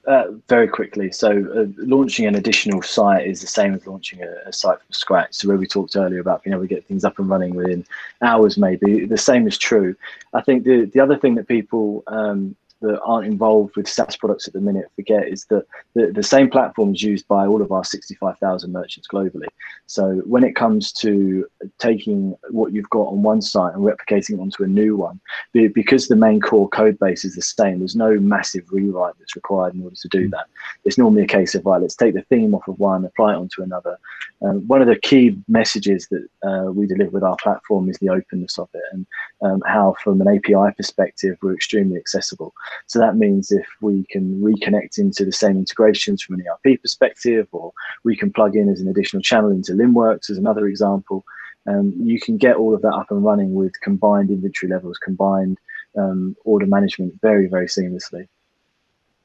Uh, 0.08 0.32
very 0.50 0.68
quickly. 0.68 1.12
So, 1.12 1.30
uh, 1.30 1.66
launching 1.78 2.26
an 2.26 2.34
additional 2.34 2.82
site 2.82 3.28
is 3.28 3.40
the 3.40 3.46
same 3.46 3.76
as 3.76 3.86
launching 3.86 4.24
a, 4.24 4.50
a, 4.50 4.52
site 4.52 4.80
from 4.80 4.92
scratch. 4.92 5.36
So, 5.36 5.48
where 5.48 5.58
we 5.58 5.68
talked 5.68 5.96
earlier 5.96 6.20
about 6.20 6.44
being 6.44 6.56
able 6.56 6.64
to 6.64 6.68
get 6.68 6.88
things 6.88 7.06
up 7.06 7.20
and 7.20 7.30
running 7.30 7.54
within 7.54 7.86
hours, 8.24 8.58
maybe 8.58 9.06
the 9.06 9.18
same 9.18 9.48
is 9.48 9.60
true. 9.60 9.96
I 10.34 10.42
think 10.42 10.64
the 10.64 10.86
the 10.86 11.00
other 11.00 11.18
thing 11.18 11.36
that 11.36 11.48
people 11.48 12.04
um, 12.08 12.56
that 12.82 13.00
aren't 13.02 13.28
involved 13.28 13.76
with 13.76 13.88
SaaS 13.88 14.16
products 14.18 14.48
at 14.48 14.54
the 14.54 14.62
minute 14.62 14.92
forget 14.96 15.28
is 15.28 15.46
that 15.46 15.66
the, 15.94 16.12
the 16.12 16.24
same 16.24 16.50
platform 16.50 16.94
is 16.94 17.04
used 17.04 17.28
by 17.28 17.46
all 17.46 17.62
of 17.62 17.72
our 17.72 17.84
65,000 17.84 18.72
merchants 18.72 19.08
globally. 19.08 19.48
So 19.86 20.22
when 20.26 20.44
it 20.44 20.56
comes 20.56 20.92
to 20.94 21.48
taking 21.80 22.36
what 22.50 22.74
you've 22.74 22.90
got 22.90 23.08
on 23.08 23.24
one 23.24 23.42
site 23.42 23.74
and 23.74 23.84
replicating 23.84 24.36
it 24.36 24.40
onto 24.40 24.64
a 24.64 24.68
new 24.68 24.96
one, 24.96 25.20
because 25.54 26.08
the 26.08 26.16
main 26.16 26.42
core 26.42 26.70
code 26.70 26.98
base 27.00 27.24
is 27.24 27.36
the 27.36 27.42
same, 27.42 27.80
there's 27.80 27.96
no 27.96 28.20
massive 28.20 28.64
rewrite 28.72 29.14
that's 29.20 29.36
required 29.36 29.76
in 29.76 29.84
order 29.84 29.96
to 29.96 30.08
do 30.08 30.30
that. 30.30 30.46
It's 30.86 30.98
normally 30.98 31.24
a 31.24 31.28
case 31.28 31.56
of, 31.56 31.66
right, 31.66 31.82
let's 31.82 31.96
take 31.96 32.14
the 32.14 32.24
theme 32.24 32.56
off 32.56 32.68
of 32.68 32.80
one, 32.80 32.98
and 32.98 33.06
apply 33.06 33.34
it 33.34 33.38
onto 33.38 33.62
another. 33.62 33.98
Um, 34.42 34.68
one 34.68 34.82
of 34.82 34.88
the 34.88 34.96
key 34.96 35.38
messages 35.48 36.08
that 36.10 36.28
uh, 36.44 36.72
we 36.72 36.88
deliver 36.88 37.12
with 37.12 37.24
our 37.24 37.38
platform 37.38 37.90
is 37.90 37.98
the 38.00 38.10
openness 38.10 38.58
of 38.58 38.70
it 38.74 38.84
and 38.92 39.06
um, 39.42 39.62
how, 39.66 39.96
from 40.04 40.22
an 40.22 40.28
API 40.28 40.74
perspective, 40.76 41.38
we're 41.42 41.54
extremely 41.54 41.98
accessible. 41.98 42.54
So 42.88 43.00
that 43.00 43.16
means 43.16 43.52
if 43.52 43.68
we 43.82 44.06
can 44.10 44.42
reconnect 44.42 44.98
into 44.98 45.26
the 45.26 45.32
same 45.32 45.58
integrations 45.58 46.22
from 46.22 46.36
an 46.36 46.46
ERP 46.48 46.82
perspective, 46.82 47.48
or 47.52 47.74
we 48.04 48.16
can 48.16 48.32
plug 48.32 48.56
in 48.56 48.70
as 48.70 48.82
an 48.82 48.88
additional 48.88 49.22
channel 49.22 49.52
into 49.52 49.74
Linnworks 49.74 50.30
as 50.30 50.38
another 50.38 50.68
example, 50.68 51.24
um, 51.68 51.94
you 51.98 52.20
can 52.20 52.38
get 52.38 52.56
all 52.56 52.74
of 52.74 52.82
that 52.82 52.94
up 52.94 53.12
and 53.12 53.24
running 53.24 53.54
with 53.54 53.80
combined 53.82 54.32
inventory 54.32 54.72
levels, 54.72 54.98
combined 54.98 55.58
um, 55.98 56.36
order 56.44 56.66
management 56.66 57.14
very, 57.22 57.48
very 57.48 57.68
seamlessly. 57.68 58.28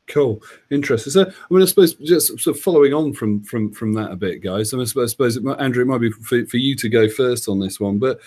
Cool, 0.06 0.40
interesting. 0.70 1.12
So, 1.12 1.22
I 1.22 1.32
mean, 1.50 1.62
I 1.62 1.66
suppose 1.66 1.94
just 1.94 2.38
sort 2.38 2.56
of 2.56 2.62
following 2.62 2.94
on 2.94 3.12
from 3.12 3.42
from 3.42 3.72
from 3.72 3.92
that 3.94 4.12
a 4.12 4.16
bit, 4.16 4.40
guys. 4.40 4.72
I, 4.72 4.76
mean, 4.76 4.86
I 4.86 5.06
suppose, 5.06 5.36
it 5.36 5.42
might, 5.42 5.58
Andrew, 5.58 5.82
it 5.82 5.86
might 5.86 5.98
be 5.98 6.10
for, 6.10 6.46
for 6.46 6.58
you 6.58 6.76
to 6.76 6.88
go 6.88 7.08
first 7.08 7.48
on 7.48 7.58
this 7.58 7.80
one, 7.80 7.98
but 7.98 8.20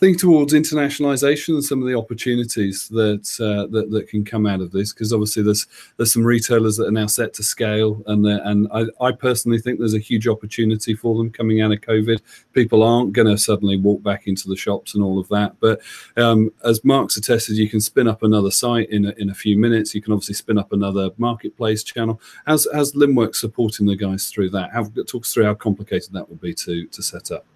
think 0.00 0.18
towards 0.18 0.52
internationalization 0.52 1.50
and 1.50 1.64
some 1.64 1.80
of 1.80 1.86
the 1.86 1.96
opportunities 1.96 2.88
that 2.88 3.26
uh, 3.40 3.70
that, 3.70 3.90
that 3.90 4.08
can 4.08 4.24
come 4.24 4.44
out 4.46 4.60
of 4.60 4.72
this 4.72 4.92
because 4.92 5.12
obviously 5.12 5.42
there's 5.42 5.66
there's 5.96 6.12
some 6.12 6.24
retailers 6.24 6.76
that 6.76 6.88
are 6.88 6.92
now 6.92 7.06
set 7.06 7.32
to 7.34 7.42
scale 7.42 8.02
and 8.06 8.26
and 8.26 8.68
I, 8.72 8.86
I 9.00 9.12
personally 9.12 9.60
think 9.60 9.78
there's 9.78 9.94
a 9.94 10.00
huge 10.00 10.26
opportunity 10.26 10.94
for 10.94 11.16
them 11.16 11.30
coming 11.30 11.60
out 11.60 11.72
of 11.72 11.80
COVID. 11.80 12.20
People 12.52 12.82
aren't 12.82 13.12
going 13.12 13.28
to 13.28 13.38
suddenly 13.38 13.76
walk 13.76 14.02
back 14.02 14.26
into 14.26 14.48
the 14.48 14.56
shops 14.56 14.94
and 14.94 15.04
all 15.04 15.18
of 15.18 15.28
that, 15.28 15.54
but 15.60 15.80
um, 16.16 16.50
as 16.64 16.84
Mark's 16.84 17.16
attested, 17.16 17.56
you 17.56 17.68
can 17.68 17.80
spin 17.80 18.08
up 18.08 18.22
another 18.22 18.50
site 18.50 18.90
in 18.90 19.06
a, 19.06 19.10
in 19.18 19.30
a 19.30 19.34
few 19.34 19.56
minutes. 19.56 19.94
You 19.94 20.02
can 20.02 20.12
obviously 20.12 20.34
spin 20.34 20.58
up 20.58 20.72
another 20.72 21.10
marketplace 21.18 21.82
channel. 21.84 22.20
As 22.46 22.66
as 22.66 22.92
Linnworks 22.92 23.36
supporting 23.36 23.86
the 23.86 23.96
guys 23.96 24.28
through 24.28 24.50
that, 24.50 24.72
how, 24.72 24.84
talk 25.06 25.22
us 25.22 25.32
through 25.32 25.44
how 25.44 25.54
complicated 25.54 26.12
that 26.12 26.28
would 26.28 26.40
be 26.40 26.54
to 26.54 26.86
to 26.86 27.02
set 27.02 27.30
up. 27.30 27.46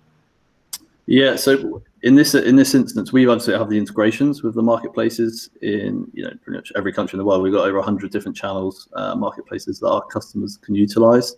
Yeah, 1.11 1.37
so 1.37 1.83
in 2.03 2.17
this 2.17 2.35
in 2.35 2.57
this 2.57 2.75
instance, 2.75 3.15
we 3.15 3.27
obviously 3.27 3.55
have 3.55 3.71
the 3.71 3.79
integrations 3.79 4.43
with 4.43 4.55
the 4.55 4.63
marketplaces 4.63 5.49
in 5.63 6.07
you 6.13 6.23
know 6.23 6.33
pretty 6.43 6.59
much 6.59 6.71
every 6.77 6.93
country 6.93 7.17
in 7.17 7.19
the 7.21 7.25
world. 7.25 7.43
We've 7.43 7.51
got 7.51 7.67
over 7.67 7.79
100 7.79 8.13
different 8.13 8.37
channels, 8.37 8.91
uh, 8.93 9.15
marketplaces 9.15 9.81
that 9.81 9.89
our 9.89 10.05
customers 10.05 10.59
can 10.59 10.75
utilize. 10.75 11.35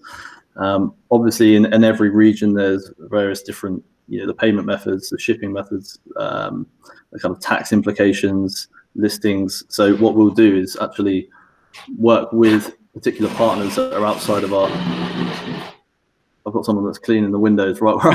Um, 0.57 0.93
obviously, 1.13 1.55
in, 1.55 1.73
in 1.73 1.85
every 1.85 2.11
region, 2.11 2.53
there's 2.53 2.91
various 2.99 3.45
different 3.45 3.85
you 4.09 4.19
know 4.19 4.27
the 4.27 4.35
payment 4.35 4.67
methods, 4.67 5.09
the 5.09 5.21
shipping 5.21 5.53
methods, 5.53 6.01
um, 6.17 6.67
the 7.13 7.21
kind 7.21 7.33
of 7.33 7.41
tax 7.41 7.73
implications, 7.73 8.67
listings. 8.97 9.63
So 9.69 9.95
what 9.99 10.17
we'll 10.17 10.31
do 10.31 10.57
is 10.57 10.77
actually 10.81 11.31
work 11.97 12.33
with 12.33 12.77
particular 12.93 13.33
partners 13.35 13.77
that 13.77 13.97
are 13.97 14.05
outside 14.05 14.43
of 14.43 14.53
our. 14.53 14.69
I've 16.45 16.53
got 16.55 16.65
someone 16.65 16.87
that's 16.87 16.99
cleaning 16.99 17.31
the 17.31 17.39
windows 17.39 17.81
right 17.81 17.95
where 17.95 18.13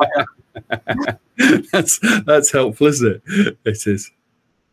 I 0.00 0.24
that's 1.72 1.98
that's 2.24 2.50
helpful, 2.50 2.86
isn't 2.88 3.22
it? 3.26 3.58
It 3.64 3.86
is. 3.86 4.10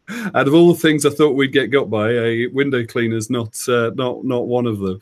Out 0.10 0.48
of 0.48 0.54
all 0.54 0.74
the 0.74 0.80
things 0.80 1.06
I 1.06 1.10
thought 1.10 1.36
we'd 1.36 1.52
get 1.52 1.68
got 1.68 1.90
by, 1.90 2.12
a 2.12 2.48
window 2.48 2.86
cleaner's 2.86 3.30
not 3.30 3.58
uh, 3.68 3.92
not 3.96 4.24
not 4.24 4.48
one 4.48 4.66
of 4.66 4.80
them. 4.80 5.02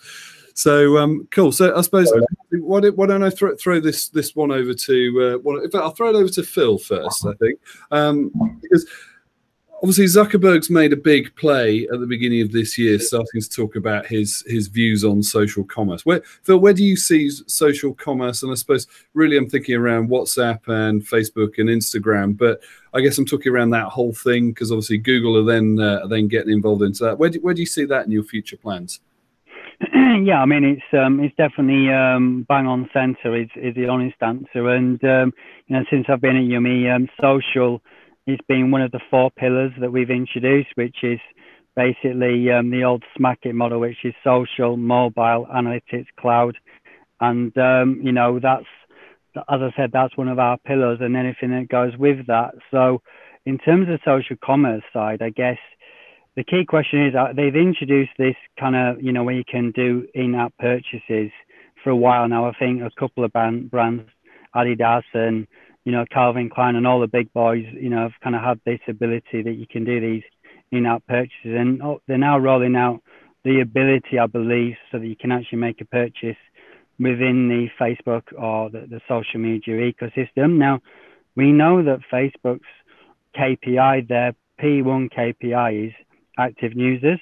So 0.55 0.97
um, 0.97 1.27
cool. 1.31 1.51
So 1.51 1.75
I 1.75 1.81
suppose 1.81 2.11
why 2.51 2.79
don't, 2.79 2.97
why 2.97 3.07
don't 3.07 3.23
I 3.23 3.29
throw, 3.29 3.55
throw 3.55 3.79
this 3.79 4.07
this 4.09 4.35
one 4.35 4.51
over 4.51 4.73
to 4.73 5.35
uh, 5.35 5.37
one, 5.39 5.57
in 5.63 5.69
fact 5.69 5.83
I'll 5.83 5.91
throw 5.91 6.09
it 6.09 6.15
over 6.15 6.29
to 6.29 6.43
Phil 6.43 6.77
first. 6.77 7.25
I 7.25 7.33
think 7.33 7.59
um, 7.91 8.31
because 8.61 8.87
obviously 9.85 10.05
Zuckerberg's 10.05 10.71
made 10.71 10.93
a 10.93 10.97
big 10.97 11.35
play 11.35 11.87
at 11.93 11.99
the 11.99 12.07
beginning 12.07 12.41
of 12.41 12.51
this 12.51 12.75
year, 12.75 12.97
starting 12.97 13.39
to 13.39 13.47
talk 13.47 13.75
about 13.75 14.07
his 14.07 14.43
his 14.47 14.67
views 14.67 15.03
on 15.03 15.21
social 15.21 15.63
commerce. 15.63 16.03
Where 16.03 16.23
Phil, 16.41 16.57
where 16.57 16.73
do 16.73 16.83
you 16.83 16.97
see 16.97 17.29
social 17.29 17.93
commerce? 17.93 18.41
And 18.41 18.51
I 18.51 18.55
suppose 18.55 18.87
really 19.13 19.37
I'm 19.37 19.47
thinking 19.47 19.75
around 19.75 20.09
WhatsApp 20.09 20.67
and 20.67 21.03
Facebook 21.03 21.59
and 21.59 21.69
Instagram, 21.69 22.35
but 22.35 22.61
I 22.95 23.01
guess 23.01 23.19
I'm 23.19 23.27
talking 23.27 23.51
around 23.51 23.69
that 23.71 23.89
whole 23.89 24.11
thing 24.11 24.49
because 24.49 24.71
obviously 24.71 24.97
Google 24.97 25.37
are 25.37 25.43
then 25.43 25.79
uh, 25.79 25.99
are 26.01 26.07
then 26.07 26.29
getting 26.29 26.51
involved 26.51 26.81
into 26.81 27.03
that. 27.03 27.19
Where 27.19 27.29
do, 27.29 27.39
where 27.41 27.53
do 27.53 27.61
you 27.61 27.67
see 27.67 27.85
that 27.85 28.07
in 28.07 28.11
your 28.11 28.23
future 28.23 28.57
plans? 28.57 29.01
yeah, 29.93 30.41
I 30.41 30.47
mean 30.47 30.63
it's 30.63 30.93
um, 30.93 31.19
it's 31.19 31.35
definitely 31.35 31.93
um, 31.93 32.43
bang 32.49 32.65
on 32.65 32.89
centre 32.91 33.39
is, 33.39 33.49
is 33.55 33.75
the 33.75 33.87
honest 33.87 34.17
answer, 34.21 34.67
and 34.67 35.03
um, 35.03 35.31
you 35.67 35.77
know 35.77 35.85
since 35.91 36.07
I've 36.09 36.21
been 36.21 36.37
at 36.37 36.43
Yumi, 36.43 36.91
um, 36.91 37.07
social 37.21 37.83
it's 38.27 38.43
been 38.47 38.71
one 38.71 38.81
of 38.81 38.91
the 38.91 38.99
four 39.09 39.31
pillars 39.31 39.71
that 39.79 39.91
we've 39.91 40.09
introduced, 40.09 40.69
which 40.75 40.97
is 41.03 41.19
basically 41.75 42.49
um, 42.51 42.71
the 42.71 42.83
old 42.83 43.03
SMACIT 43.17 43.53
model, 43.53 43.79
which 43.79 44.03
is 44.03 44.13
social, 44.23 44.77
mobile, 44.77 45.47
analytics, 45.53 46.07
cloud. 46.19 46.57
And, 47.19 47.55
um, 47.57 47.99
you 48.01 48.11
know, 48.11 48.39
that's, 48.39 48.65
as 49.35 49.59
I 49.61 49.69
said, 49.75 49.91
that's 49.93 50.17
one 50.17 50.27
of 50.27 50.39
our 50.39 50.57
pillars 50.57 50.99
and 51.01 51.15
anything 51.15 51.51
that 51.51 51.69
goes 51.69 51.95
with 51.97 52.27
that. 52.27 52.55
So, 52.71 53.01
in 53.45 53.59
terms 53.59 53.87
of 53.89 53.99
social 54.03 54.37
commerce 54.43 54.83
side, 54.91 55.21
I 55.21 55.29
guess 55.29 55.57
the 56.35 56.43
key 56.43 56.65
question 56.67 57.05
is 57.05 57.15
uh, 57.15 57.33
they've 57.35 57.55
introduced 57.55 58.11
this 58.17 58.35
kind 58.59 58.75
of, 58.75 59.03
you 59.03 59.11
know, 59.11 59.23
where 59.23 59.35
you 59.35 59.43
can 59.49 59.71
do 59.71 60.07
in 60.15 60.33
app 60.33 60.53
purchases 60.57 61.31
for 61.83 61.91
a 61.91 61.95
while 61.95 62.27
now. 62.27 62.47
I 62.47 62.53
think 62.57 62.81
a 62.81 62.89
couple 62.99 63.23
of 63.23 63.31
brand, 63.31 63.69
brands, 63.69 64.09
Adidas 64.55 65.03
and 65.13 65.47
you 65.85 65.91
know, 65.91 66.05
Calvin 66.11 66.49
Klein 66.49 66.75
and 66.75 66.85
all 66.85 66.99
the 66.99 67.07
big 67.07 67.31
boys, 67.31 67.65
you 67.73 67.89
know, 67.89 68.01
have 68.01 68.19
kind 68.21 68.35
of 68.35 68.41
had 68.41 68.59
this 68.65 68.79
ability 68.87 69.43
that 69.43 69.53
you 69.53 69.65
can 69.67 69.85
do 69.85 70.01
these 70.01 70.23
in-app 70.71 71.05
purchases, 71.07 71.55
and 71.57 71.81
oh, 71.81 72.01
they're 72.07 72.17
now 72.17 72.37
rolling 72.37 72.75
out 72.75 73.01
the 73.43 73.61
ability, 73.61 74.19
I 74.19 74.25
believe, 74.25 74.75
so 74.91 74.99
that 74.99 75.05
you 75.05 75.15
can 75.15 75.31
actually 75.31 75.59
make 75.59 75.79
a 75.79 75.85
purchase 75.85 76.37
within 76.99 77.47
the 77.47 77.67
Facebook 77.79 78.23
or 78.37 78.69
the, 78.69 78.87
the 78.89 79.01
social 79.07 79.39
media 79.39 79.75
ecosystem. 79.75 80.57
Now, 80.57 80.81
we 81.35 81.51
know 81.51 81.83
that 81.83 81.99
Facebook's 82.11 82.65
KPI, 83.37 84.07
their 84.07 84.33
P1 84.59 85.13
KPI 85.13 85.87
is 85.89 85.93
active 86.37 86.73
users. 86.75 87.19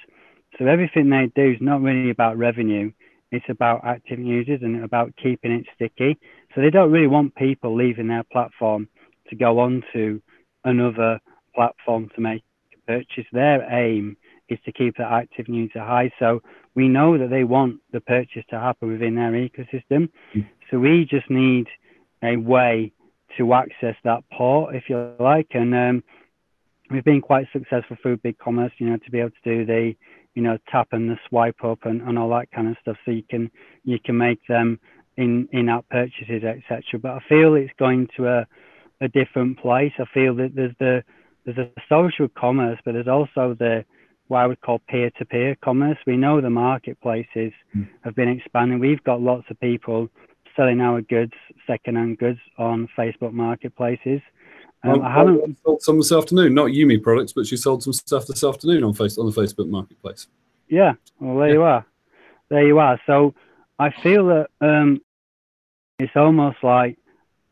So 0.58 0.66
everything 0.66 1.10
they 1.10 1.30
do 1.34 1.50
is 1.50 1.58
not 1.60 1.82
really 1.82 2.10
about 2.10 2.38
revenue. 2.38 2.92
It's 3.32 3.44
about 3.48 3.84
active 3.84 4.20
users 4.20 4.60
and 4.62 4.84
about 4.84 5.12
keeping 5.20 5.50
it 5.50 5.66
sticky. 5.74 6.16
So 6.54 6.60
they 6.60 6.70
don't 6.70 6.92
really 6.92 7.06
want 7.06 7.34
people 7.34 7.74
leaving 7.74 8.08
their 8.08 8.24
platform 8.32 8.88
to 9.28 9.36
go 9.36 9.58
on 9.58 9.82
to 9.92 10.22
another 10.64 11.20
platform 11.54 12.10
to 12.14 12.20
make 12.20 12.42
a 12.72 12.86
purchase. 12.86 13.26
Their 13.32 13.62
aim 13.72 14.16
is 14.48 14.58
to 14.64 14.72
keep 14.72 14.96
that 14.98 15.10
active 15.10 15.48
user 15.48 15.80
high. 15.80 16.12
So 16.18 16.42
we 16.74 16.88
know 16.88 17.16
that 17.18 17.30
they 17.30 17.44
want 17.44 17.80
the 17.92 18.00
purchase 18.00 18.44
to 18.50 18.58
happen 18.58 18.92
within 18.92 19.14
their 19.14 19.32
ecosystem. 19.32 20.10
So 20.70 20.78
we 20.78 21.06
just 21.08 21.30
need 21.30 21.66
a 22.22 22.36
way 22.36 22.92
to 23.38 23.54
access 23.54 23.96
that 24.04 24.22
port, 24.32 24.74
if 24.74 24.84
you 24.88 25.12
like. 25.18 25.48
And 25.52 25.74
um, 25.74 26.04
we've 26.90 27.04
been 27.04 27.20
quite 27.20 27.46
successful 27.52 27.96
through 28.00 28.18
big 28.18 28.38
commerce, 28.38 28.72
you 28.78 28.88
know, 28.88 28.98
to 28.98 29.10
be 29.10 29.20
able 29.20 29.30
to 29.30 29.36
do 29.44 29.64
the, 29.64 29.94
you 30.34 30.42
know, 30.42 30.58
tap 30.70 30.88
and 30.92 31.08
the 31.08 31.18
swipe 31.28 31.64
up 31.64 31.80
and, 31.84 32.02
and 32.02 32.18
all 32.18 32.28
that 32.30 32.50
kind 32.52 32.68
of 32.68 32.76
stuff. 32.80 32.96
So 33.04 33.10
you 33.10 33.22
can 33.28 33.50
you 33.84 33.98
can 34.04 34.16
make 34.16 34.40
them 34.48 34.78
in 35.16 35.48
in-app 35.52 35.88
purchases, 35.88 36.42
etc. 36.44 36.98
But 37.00 37.12
I 37.12 37.20
feel 37.28 37.54
it's 37.54 37.72
going 37.78 38.08
to 38.16 38.28
a 38.28 38.46
a 39.00 39.08
different 39.08 39.58
place. 39.58 39.92
I 39.98 40.04
feel 40.12 40.34
that 40.36 40.54
there's 40.54 40.74
the 40.78 41.02
there's 41.44 41.58
a 41.58 41.70
social 41.88 42.28
commerce, 42.28 42.78
but 42.84 42.92
there's 42.92 43.08
also 43.08 43.54
the 43.58 43.84
what 44.28 44.38
I 44.38 44.46
would 44.46 44.60
call 44.62 44.80
peer-to-peer 44.88 45.56
commerce. 45.62 45.98
We 46.06 46.16
know 46.16 46.40
the 46.40 46.48
marketplaces 46.48 47.52
mm. 47.76 47.88
have 48.02 48.14
been 48.14 48.28
expanding. 48.28 48.78
We've 48.78 49.04
got 49.04 49.20
lots 49.20 49.44
of 49.50 49.60
people 49.60 50.08
selling 50.56 50.80
our 50.80 51.02
goods, 51.02 51.34
second-hand 51.66 52.18
goods 52.18 52.38
on 52.56 52.88
Facebook 52.96 53.32
marketplaces. 53.32 54.22
Um, 54.82 55.02
I 55.02 55.12
haven't 55.12 55.58
sold 55.62 55.82
some 55.82 55.98
this 55.98 56.12
afternoon, 56.12 56.54
not 56.54 56.70
Yumi 56.70 57.02
products, 57.02 57.32
but 57.32 57.46
she 57.46 57.56
sold 57.56 57.82
some 57.82 57.92
stuff 57.92 58.26
this 58.26 58.44
afternoon 58.44 58.84
on 58.84 58.94
face 58.94 59.18
on 59.18 59.26
the 59.26 59.32
Facebook 59.32 59.68
marketplace. 59.68 60.26
Yeah, 60.68 60.94
well 61.20 61.36
there 61.36 61.48
yeah. 61.48 61.54
you 61.54 61.62
are, 61.62 61.86
there 62.48 62.66
you 62.66 62.78
are. 62.78 63.00
So 63.06 63.34
I 63.78 63.90
feel 64.02 64.26
that 64.26 64.48
um, 64.60 65.00
it's 65.98 66.12
almost 66.16 66.58
like 66.62 66.98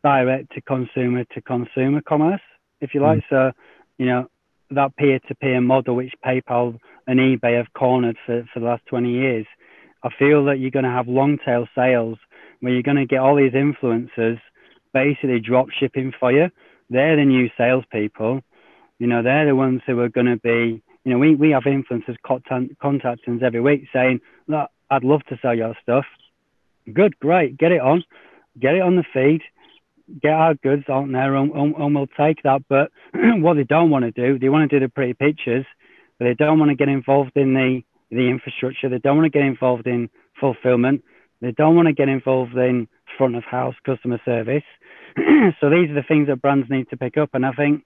direct 0.03 0.53
to 0.53 0.61
consumer 0.61 1.23
to 1.33 1.41
consumer 1.41 2.01
commerce, 2.01 2.41
if 2.81 2.93
you 2.93 3.01
like. 3.01 3.19
Mm. 3.19 3.29
So, 3.29 3.51
you 3.97 4.05
know, 4.05 4.29
that 4.71 4.95
peer 4.95 5.19
to 5.27 5.35
peer 5.35 5.61
model, 5.61 5.95
which 5.95 6.13
PayPal 6.25 6.79
and 7.07 7.19
eBay 7.19 7.57
have 7.57 7.73
cornered 7.73 8.17
for, 8.25 8.45
for 8.53 8.59
the 8.59 8.65
last 8.65 8.85
20 8.87 9.11
years, 9.11 9.45
I 10.03 10.09
feel 10.17 10.45
that 10.45 10.59
you're 10.59 10.71
going 10.71 10.85
to 10.85 10.91
have 10.91 11.07
long 11.07 11.37
tail 11.45 11.67
sales 11.75 12.17
where 12.59 12.73
you're 12.73 12.83
going 12.83 12.97
to 12.97 13.05
get 13.05 13.19
all 13.19 13.35
these 13.35 13.53
influencers 13.53 14.39
basically 14.93 15.39
drop 15.39 15.67
shipping 15.77 16.13
for 16.19 16.31
you. 16.31 16.49
They're 16.89 17.15
the 17.15 17.25
new 17.25 17.49
salespeople. 17.57 18.41
You 18.99 19.07
know, 19.07 19.23
they're 19.23 19.45
the 19.45 19.55
ones 19.55 19.81
who 19.85 19.99
are 19.99 20.09
going 20.09 20.27
to 20.27 20.37
be, 20.37 20.81
you 21.03 21.11
know, 21.11 21.17
we, 21.17 21.35
we 21.35 21.51
have 21.51 21.63
influencers 21.63 22.15
contacting 22.25 23.35
us 23.35 23.41
every 23.43 23.59
week 23.59 23.87
saying, 23.91 24.21
look, 24.47 24.69
I'd 24.89 25.03
love 25.03 25.23
to 25.29 25.39
sell 25.41 25.55
your 25.55 25.75
stuff. 25.81 26.05
Good, 26.91 27.17
great, 27.19 27.57
get 27.57 27.71
it 27.71 27.81
on, 27.81 28.03
get 28.59 28.75
it 28.75 28.81
on 28.81 28.95
the 28.95 29.05
feed, 29.13 29.41
get 30.21 30.33
our 30.33 30.53
goods 30.55 30.83
on 30.89 31.11
there, 31.11 31.35
and, 31.35 31.51
and, 31.53 31.75
and 31.75 31.95
we'll 31.95 32.07
take 32.07 32.43
that. 32.43 32.63
But 32.67 32.91
what 33.13 33.55
they 33.55 33.63
don't 33.63 33.89
want 33.89 34.05
to 34.05 34.11
do, 34.11 34.37
they 34.37 34.49
want 34.49 34.69
to 34.69 34.79
do 34.79 34.85
the 34.85 34.89
pretty 34.89 35.13
pictures, 35.13 35.65
but 36.19 36.25
they 36.25 36.33
don't 36.33 36.59
want 36.59 36.69
to 36.69 36.75
get 36.75 36.89
involved 36.89 37.31
in 37.35 37.53
the 37.53 37.81
the 38.11 38.29
infrastructure. 38.29 38.89
They 38.89 38.99
don't 38.99 39.17
want 39.17 39.31
to 39.31 39.37
get 39.37 39.45
involved 39.45 39.87
in 39.87 40.09
fulfillment. 40.39 41.03
They 41.41 41.51
don't 41.51 41.75
want 41.75 41.87
to 41.87 41.93
get 41.93 42.09
involved 42.09 42.55
in 42.55 42.87
front 43.17 43.35
of 43.35 43.43
house 43.43 43.75
customer 43.85 44.19
service. 44.23 44.63
so 45.59 45.69
these 45.69 45.89
are 45.89 45.95
the 45.95 46.05
things 46.07 46.27
that 46.27 46.41
brands 46.41 46.69
need 46.69 46.89
to 46.89 46.97
pick 46.97 47.17
up. 47.17 47.31
And 47.33 47.45
I 47.45 47.51
think 47.51 47.83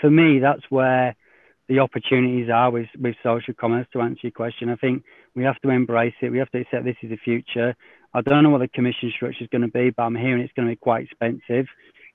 for 0.00 0.10
me, 0.10 0.40
that's 0.40 0.62
where 0.68 1.14
the 1.68 1.80
opportunities 1.80 2.48
are 2.48 2.70
with, 2.70 2.88
with 2.98 3.16
social 3.22 3.54
commerce 3.54 3.86
to 3.92 4.00
answer 4.00 4.20
your 4.22 4.32
question. 4.32 4.68
I 4.68 4.76
think 4.76 5.02
we 5.34 5.42
have 5.44 5.60
to 5.62 5.70
embrace 5.70 6.14
it. 6.20 6.30
We 6.30 6.38
have 6.38 6.50
to 6.50 6.60
accept 6.60 6.84
this 6.84 6.96
is 7.02 7.10
the 7.10 7.16
future. 7.16 7.74
I 8.14 8.20
don't 8.20 8.44
know 8.44 8.50
what 8.50 8.60
the 8.60 8.68
commission 8.68 9.12
structure 9.14 9.42
is 9.42 9.50
going 9.50 9.62
to 9.62 9.68
be, 9.68 9.90
but 9.90 10.04
I'm 10.04 10.14
hearing 10.14 10.40
it's 10.40 10.52
going 10.54 10.68
to 10.68 10.72
be 10.72 10.76
quite 10.76 11.04
expensive. 11.04 11.66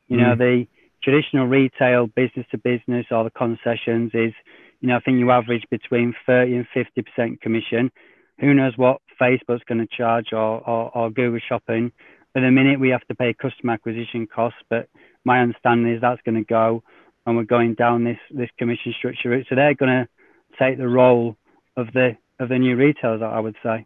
You 0.08 0.18
mm. 0.18 0.22
know, 0.22 0.36
the 0.36 0.68
traditional 1.04 1.48
retail 1.48 2.08
business 2.08 2.46
to 2.52 2.58
business 2.58 3.08
or 3.12 3.24
the 3.24 3.32
concessions 3.32 4.12
is, 4.14 4.34
you 4.80 4.88
know, 4.88 4.96
I 4.96 5.00
think 5.00 5.20
you 5.20 5.30
average 5.32 5.64
between 5.70 6.16
30 6.26 6.56
and 6.56 6.68
50% 6.76 7.42
commission. 7.42 7.92
Who 8.40 8.54
knows 8.54 8.74
what 8.78 9.02
Facebook's 9.22 9.64
going 9.68 9.86
to 9.86 9.88
charge 9.88 10.28
or, 10.32 10.68
or, 10.68 10.96
or 10.98 11.12
Google 11.12 11.40
Shopping. 11.48 11.92
At 12.36 12.42
the 12.42 12.52
minute, 12.52 12.80
we 12.80 12.90
have 12.90 13.06
to 13.08 13.16
pay 13.16 13.34
customer 13.34 13.74
acquisition 13.74 14.26
costs, 14.26 14.60
but 14.70 14.88
my 15.26 15.42
understanding 15.42 15.94
is 15.94 16.02
that's 16.02 16.22
going 16.24 16.36
to 16.36 16.44
go 16.44 16.82
and 17.26 17.38
we're 17.38 17.44
going 17.44 17.74
down 17.76 18.04
this, 18.04 18.20
this 18.32 18.50
commission 18.58 18.94
structure 18.98 19.30
route. 19.30 19.46
So 19.50 19.56
they're 19.56 19.74
going 19.74 20.06
to 20.06 20.08
take 20.58 20.78
the 20.78 20.88
role 20.88 21.38
of 21.78 21.88
the 21.94 22.18
of 22.40 22.50
the 22.50 22.58
new 22.58 22.76
retailers, 22.76 23.22
I 23.22 23.40
would 23.40 23.56
say. 23.62 23.86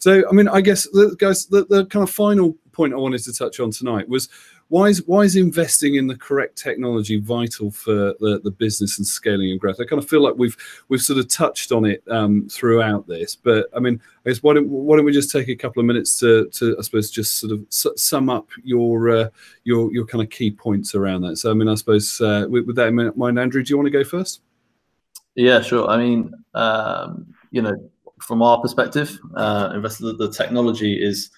So, 0.00 0.22
I 0.28 0.32
mean, 0.32 0.46
I 0.46 0.60
guess, 0.60 0.86
the, 0.92 1.16
guys, 1.18 1.46
the, 1.46 1.64
the 1.64 1.86
kind 1.86 2.02
of 2.02 2.10
final 2.10 2.54
point 2.72 2.92
I 2.92 2.96
wanted 2.96 3.24
to 3.24 3.32
touch 3.32 3.58
on 3.58 3.70
tonight 3.70 4.08
was 4.08 4.28
why 4.68 4.88
is 4.88 5.02
why 5.06 5.22
is 5.22 5.36
investing 5.36 5.94
in 5.94 6.06
the 6.06 6.16
correct 6.16 6.56
technology 6.56 7.18
vital 7.18 7.70
for 7.70 8.14
the, 8.20 8.40
the 8.44 8.50
business 8.50 8.98
and 8.98 9.06
scaling 9.06 9.50
and 9.50 9.60
growth? 9.60 9.80
I 9.80 9.84
kind 9.84 10.02
of 10.02 10.08
feel 10.08 10.22
like 10.22 10.34
we've 10.36 10.56
we've 10.88 11.00
sort 11.00 11.18
of 11.18 11.28
touched 11.28 11.72
on 11.72 11.86
it 11.86 12.02
um, 12.08 12.48
throughout 12.50 13.06
this, 13.06 13.34
but 13.34 13.68
I 13.74 13.80
mean, 13.80 14.00
I 14.24 14.30
guess 14.30 14.42
why 14.42 14.54
don't 14.54 14.68
why 14.68 14.96
don't 14.96 15.06
we 15.06 15.12
just 15.12 15.30
take 15.30 15.48
a 15.48 15.56
couple 15.56 15.80
of 15.80 15.86
minutes 15.86 16.18
to, 16.20 16.48
to 16.48 16.76
I 16.78 16.82
suppose 16.82 17.10
just 17.10 17.38
sort 17.38 17.52
of 17.52 17.66
sum 17.70 18.28
up 18.28 18.48
your 18.62 19.10
uh, 19.10 19.28
your 19.64 19.92
your 19.92 20.06
kind 20.06 20.22
of 20.22 20.30
key 20.30 20.50
points 20.50 20.94
around 20.94 21.22
that. 21.22 21.36
So, 21.36 21.50
I 21.50 21.54
mean, 21.54 21.68
I 21.68 21.74
suppose 21.74 22.20
uh, 22.20 22.46
with, 22.48 22.66
with 22.66 22.76
that 22.76 22.88
in 22.88 23.12
mind, 23.16 23.38
Andrew, 23.38 23.62
do 23.62 23.70
you 23.70 23.78
want 23.78 23.86
to 23.86 23.90
go 23.90 24.04
first? 24.04 24.42
Yeah, 25.34 25.60
sure. 25.62 25.88
I 25.88 25.96
mean, 25.96 26.34
um, 26.54 27.32
you 27.52 27.62
know, 27.62 27.90
from 28.20 28.42
our 28.42 28.60
perspective, 28.60 29.18
uh, 29.34 29.70
investor, 29.74 30.12
the 30.12 30.30
technology 30.30 31.00
is, 31.00 31.30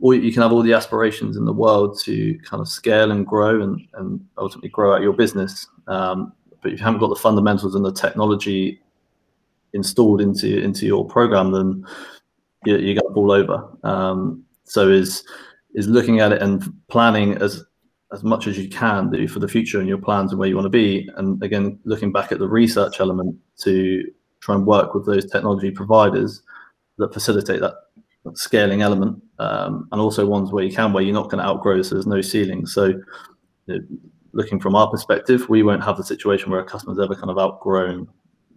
or 0.00 0.14
you 0.14 0.32
can 0.32 0.42
have 0.42 0.52
all 0.52 0.62
the 0.62 0.72
aspirations 0.72 1.36
in 1.36 1.44
the 1.44 1.52
world 1.52 1.98
to 2.00 2.38
kind 2.40 2.60
of 2.60 2.68
scale 2.68 3.10
and 3.10 3.26
grow 3.26 3.62
and, 3.62 3.80
and 3.94 4.24
ultimately 4.36 4.68
grow 4.68 4.94
out 4.94 5.02
your 5.02 5.12
business. 5.12 5.66
Um, 5.86 6.32
but 6.62 6.72
if 6.72 6.78
you 6.78 6.84
haven't 6.84 7.00
got 7.00 7.08
the 7.08 7.16
fundamentals 7.16 7.74
and 7.74 7.84
the 7.84 7.92
technology 7.92 8.80
installed 9.72 10.20
into 10.20 10.58
into 10.58 10.86
your 10.86 11.06
program, 11.06 11.52
then 11.52 11.86
you, 12.64 12.76
you're 12.78 12.94
going 12.94 13.08
to 13.08 13.14
fall 13.14 13.32
over. 13.32 13.68
Um, 13.84 14.44
so 14.64 14.88
is 14.88 15.24
is 15.74 15.88
looking 15.88 16.20
at 16.20 16.32
it 16.32 16.42
and 16.42 16.72
planning 16.88 17.36
as 17.38 17.64
as 18.12 18.22
much 18.22 18.46
as 18.46 18.56
you 18.58 18.68
can 18.68 19.10
do 19.10 19.26
for 19.26 19.40
the 19.40 19.48
future 19.48 19.80
and 19.80 19.88
your 19.88 19.98
plans 19.98 20.30
and 20.30 20.38
where 20.38 20.48
you 20.48 20.54
want 20.54 20.66
to 20.66 20.70
be. 20.70 21.08
And 21.16 21.42
again, 21.42 21.78
looking 21.84 22.12
back 22.12 22.32
at 22.32 22.38
the 22.38 22.48
research 22.48 23.00
element 23.00 23.36
to 23.58 24.04
try 24.40 24.54
and 24.54 24.66
work 24.66 24.94
with 24.94 25.06
those 25.06 25.30
technology 25.30 25.70
providers 25.70 26.42
that 26.98 27.12
facilitate 27.12 27.60
that 27.60 27.74
scaling 28.34 28.82
element, 28.82 29.22
um, 29.38 29.88
and 29.92 30.00
also 30.00 30.26
ones 30.26 30.52
where 30.52 30.64
you 30.64 30.74
can, 30.74 30.92
where 30.92 31.02
you're 31.02 31.14
not 31.14 31.30
going 31.30 31.42
to 31.42 31.48
outgrow, 31.48 31.82
so 31.82 31.94
there's 31.94 32.06
no 32.06 32.20
ceiling. 32.20 32.66
So, 32.66 32.86
you 32.86 33.00
know, 33.68 33.78
looking 34.32 34.60
from 34.60 34.74
our 34.74 34.90
perspective, 34.90 35.48
we 35.48 35.62
won't 35.62 35.84
have 35.84 35.96
the 35.96 36.04
situation 36.04 36.50
where 36.50 36.60
a 36.60 36.64
customer's 36.64 36.98
ever 36.98 37.14
kind 37.14 37.30
of 37.30 37.38
outgrown 37.38 38.08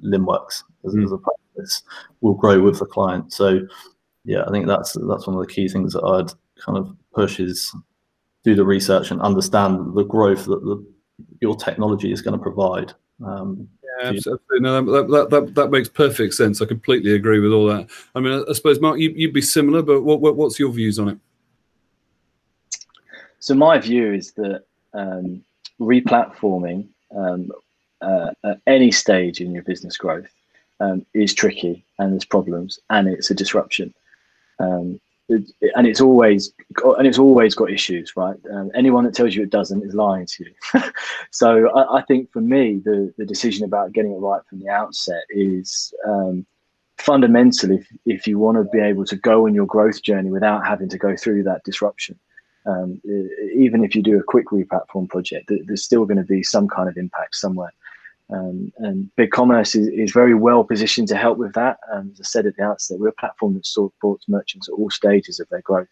Linnworks 0.03 0.63
as, 0.85 0.95
mm. 0.95 1.03
as 1.03 1.11
a 1.11 1.17
practice. 1.17 1.83
We'll 2.21 2.33
grow 2.33 2.61
with 2.61 2.79
the 2.79 2.85
client. 2.85 3.33
So 3.33 3.61
yeah, 4.25 4.43
I 4.47 4.51
think 4.51 4.67
that's 4.67 4.93
that's 5.07 5.27
one 5.27 5.35
of 5.35 5.45
the 5.45 5.53
key 5.53 5.67
things 5.67 5.93
that 5.93 6.03
I'd 6.03 6.33
kind 6.63 6.77
of 6.77 6.95
push 7.13 7.39
is 7.39 7.73
do 8.43 8.55
the 8.55 8.65
research 8.65 9.11
and 9.11 9.21
understand 9.21 9.95
the 9.95 10.03
growth 10.03 10.45
that 10.45 10.61
the, 10.61 10.85
your 11.41 11.55
technology 11.55 12.11
is 12.11 12.21
going 12.21 12.37
to 12.37 12.41
provide. 12.41 12.93
Um, 13.25 13.67
yeah, 14.01 14.09
absolutely. 14.09 14.59
No, 14.59 14.83
that, 14.83 15.07
that, 15.09 15.29
that, 15.29 15.55
that, 15.55 15.71
makes 15.71 15.89
perfect 15.89 16.33
sense. 16.33 16.61
I 16.61 16.65
completely 16.65 17.13
agree 17.13 17.39
with 17.39 17.51
all 17.51 17.67
that. 17.67 17.89
I 18.15 18.19
mean, 18.19 18.33
I, 18.33 18.49
I 18.49 18.53
suppose, 18.53 18.79
Mark, 18.79 18.99
you, 18.99 19.13
would 19.27 19.33
be 19.33 19.41
similar, 19.41 19.81
but 19.81 20.01
what, 20.01 20.21
what, 20.21 20.35
what's 20.35 20.59
your 20.59 20.71
views 20.71 20.99
on 20.99 21.09
it? 21.09 21.17
So 23.39 23.55
my 23.55 23.77
view 23.77 24.13
is 24.13 24.31
that 24.33 24.63
um, 24.93 25.43
replatforming 25.79 26.87
um, 27.15 27.51
uh, 28.01 28.31
at 28.43 28.61
any 28.67 28.91
stage 28.91 29.41
in 29.41 29.51
your 29.51 29.63
business 29.63 29.97
growth 29.97 30.31
um, 30.79 31.05
is 31.13 31.33
tricky 31.33 31.83
and 31.97 32.13
there's 32.13 32.25
problems 32.25 32.79
and 32.89 33.07
it's 33.07 33.31
a 33.31 33.35
disruption. 33.35 33.93
Um, 34.59 34.99
and 35.29 35.87
it's 35.87 36.01
always 36.01 36.53
and 36.97 37.07
it's 37.07 37.19
always 37.19 37.55
got 37.55 37.71
issues, 37.71 38.13
right? 38.15 38.35
Um, 38.51 38.71
anyone 38.75 39.03
that 39.05 39.13
tells 39.13 39.35
you 39.35 39.43
it 39.43 39.51
doesn't 39.51 39.83
is 39.83 39.93
lying 39.93 40.25
to 40.25 40.45
you. 40.45 40.81
so 41.31 41.69
I, 41.69 41.99
I, 41.99 42.01
think 42.03 42.31
for 42.31 42.41
me, 42.41 42.81
the 42.83 43.13
the 43.17 43.25
decision 43.25 43.65
about 43.65 43.93
getting 43.93 44.11
it 44.11 44.17
right 44.17 44.41
from 44.49 44.59
the 44.59 44.69
outset 44.69 45.23
is 45.29 45.93
um, 46.07 46.45
fundamentally 46.97 47.75
if, 47.77 47.87
if 48.05 48.27
you 48.27 48.39
want 48.39 48.57
to 48.57 48.63
be 48.71 48.79
able 48.79 49.05
to 49.05 49.15
go 49.15 49.45
on 49.45 49.53
your 49.53 49.67
growth 49.67 50.01
journey 50.01 50.31
without 50.31 50.65
having 50.65 50.89
to 50.89 50.97
go 50.97 51.15
through 51.15 51.43
that 51.43 51.63
disruption. 51.63 52.19
Um, 52.65 53.01
even 53.55 53.83
if 53.83 53.95
you 53.95 54.03
do 54.03 54.19
a 54.19 54.23
quick 54.23 54.47
replatform 54.47 55.09
project, 55.09 55.49
there's 55.65 55.83
still 55.83 56.05
going 56.05 56.17
to 56.17 56.23
be 56.23 56.43
some 56.43 56.67
kind 56.67 56.89
of 56.89 56.97
impact 56.97 57.35
somewhere. 57.35 57.71
Um, 58.31 58.71
and 58.77 59.09
BigCommerce 59.17 59.75
is, 59.75 59.87
is 59.87 60.11
very 60.11 60.35
well 60.35 60.63
positioned 60.63 61.07
to 61.07 61.15
help 61.17 61.37
with 61.37 61.53
that. 61.53 61.77
Um, 61.91 62.11
as 62.13 62.19
I 62.21 62.23
said 62.23 62.45
at 62.45 62.55
the 62.57 62.63
outset, 62.63 62.99
we're 62.99 63.09
a 63.09 63.13
platform 63.13 63.55
that 63.55 63.65
supports 63.65 64.29
merchants 64.29 64.69
at 64.69 64.73
all 64.73 64.89
stages 64.89 65.39
of 65.39 65.49
their 65.49 65.61
growth. 65.61 65.87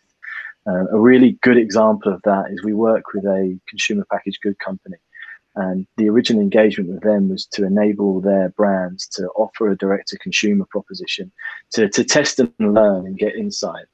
Uh, 0.67 0.86
a 0.91 1.00
really 1.00 1.39
good 1.41 1.58
example 1.58 2.13
of 2.13 2.21
that 2.23 2.52
is 2.52 2.63
we 2.63 2.73
work 2.73 3.06
with 3.13 3.26
a 3.26 3.58
consumer 3.67 4.06
packaged 4.12 4.41
good 4.41 4.60
company. 4.60 4.97
And 5.56 5.88
the 5.97 6.10
original 6.10 6.41
engagement 6.41 6.91
with 6.91 7.02
them 7.02 7.30
was 7.30 7.47
to 7.47 7.65
enable 7.65 8.21
their 8.21 8.50
brands 8.50 9.08
to 9.13 9.28
offer 9.30 9.69
a 9.69 9.78
direct 9.78 10.10
to 10.10 10.19
consumer 10.19 10.67
proposition 10.69 11.32
to, 11.71 11.89
to 11.89 12.04
test 12.04 12.39
and 12.39 12.52
learn 12.60 13.08
and 13.08 13.17
get 13.17 13.36
insight. 13.36 13.86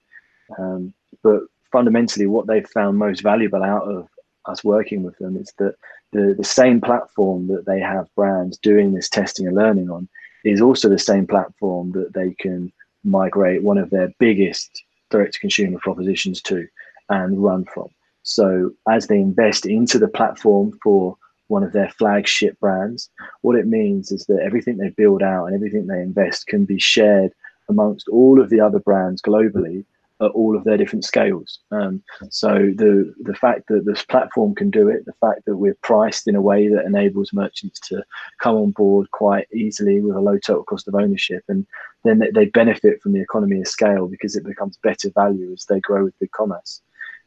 Um, 0.60 0.94
but 1.24 1.44
fundamentally, 1.72 2.28
what 2.28 2.48
they 2.48 2.64
found 2.64 2.98
most 2.98 3.22
valuable 3.22 3.64
out 3.64 3.84
of 3.84 4.10
us 4.46 4.62
working 4.64 5.04
with 5.04 5.18
them 5.20 5.38
is 5.38 5.54
that 5.58 5.76
the, 6.14 6.36
the 6.38 6.44
same 6.44 6.80
platform 6.80 7.48
that 7.48 7.66
they 7.66 7.80
have 7.80 8.08
brands 8.16 8.58
doing 8.58 8.94
this 8.94 9.10
testing 9.10 9.48
and 9.48 9.56
learning 9.56 9.90
on 9.90 10.08
is 10.44 10.62
also 10.62 10.90
the 10.90 11.00
same 11.00 11.28
platform 11.28 11.92
that 11.92 12.14
they 12.14 12.34
can 12.40 12.72
migrate 13.04 13.64
one 13.64 13.78
of 13.78 13.90
their 13.90 14.14
biggest 14.20 14.84
direct 15.10 15.34
to 15.34 15.40
consumer 15.40 15.80
propositions 15.80 16.42
to 16.42 16.68
and 17.10 17.44
run 17.44 17.66
from. 17.66 17.88
So 18.24 18.72
as 18.90 19.08
they 19.08 19.18
invest 19.18 19.66
into 19.66 20.00
the 20.00 20.08
platform 20.08 20.78
for 20.82 21.18
one 21.48 21.64
of 21.64 21.74
their 21.74 21.90
flagship 21.90 22.58
brands, 22.60 23.10
what 23.42 23.58
it 23.58 23.68
means 23.68 24.12
is 24.12 24.26
that 24.26 24.42
everything 24.42 24.78
they 24.78 24.90
build 24.90 25.22
out 25.22 25.46
and 25.46 25.56
everything 25.56 25.88
they 25.88 26.02
invest 26.02 26.48
can 26.48 26.66
be 26.66 26.80
shared 26.80 27.32
amongst 27.70 28.08
all 28.08 28.42
of 28.42 28.50
the 28.50 28.60
other 28.60 28.80
brands 28.80 29.22
globally 29.22 29.86
at 30.24 30.32
all 30.32 30.56
of 30.56 30.64
their 30.64 30.78
different 30.78 31.06
scales. 31.06 31.60
Um, 31.72 32.04
so 32.30 32.54
the 32.54 33.14
the 33.22 33.36
fact 33.36 33.68
that 33.68 33.86
this 33.86 34.04
platform 34.04 34.56
can 34.56 34.70
do 34.70 34.90
it, 34.90 35.06
the 35.06 35.14
fact 35.22 35.46
that 35.46 35.58
we're 35.58 35.78
priced 35.82 36.28
in 36.28 36.36
a 36.36 36.42
way 36.42 36.68
that 36.68 36.86
enables 36.86 37.34
merchants 37.34 37.80
to 37.90 38.04
come 38.42 38.56
on 38.56 38.72
board 38.72 39.12
quite 39.12 39.48
easily 39.54 40.02
with 40.02 40.16
a 40.16 40.22
low 40.22 40.38
total 40.38 40.64
cost 40.64 40.88
of 40.88 40.96
ownership, 40.96 41.44
and 41.48 41.66
then 42.04 42.22
they 42.34 42.46
benefit 42.46 43.02
from 43.02 43.14
the 43.14 43.22
economy 43.22 43.60
of 43.60 43.68
scale 43.68 44.08
because 44.08 44.36
it 44.36 44.44
becomes 44.44 44.78
better 44.84 45.10
value 45.12 45.52
as 45.54 45.66
they 45.66 45.80
grow 45.80 46.04
with 46.04 46.20
BigCommerce. 46.20 46.82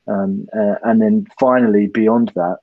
Um, 0.09 0.47
uh, 0.57 0.77
and 0.85 1.03
then 1.03 1.27
finally, 1.39 1.87
beyond 1.87 2.33
that, 2.37 2.59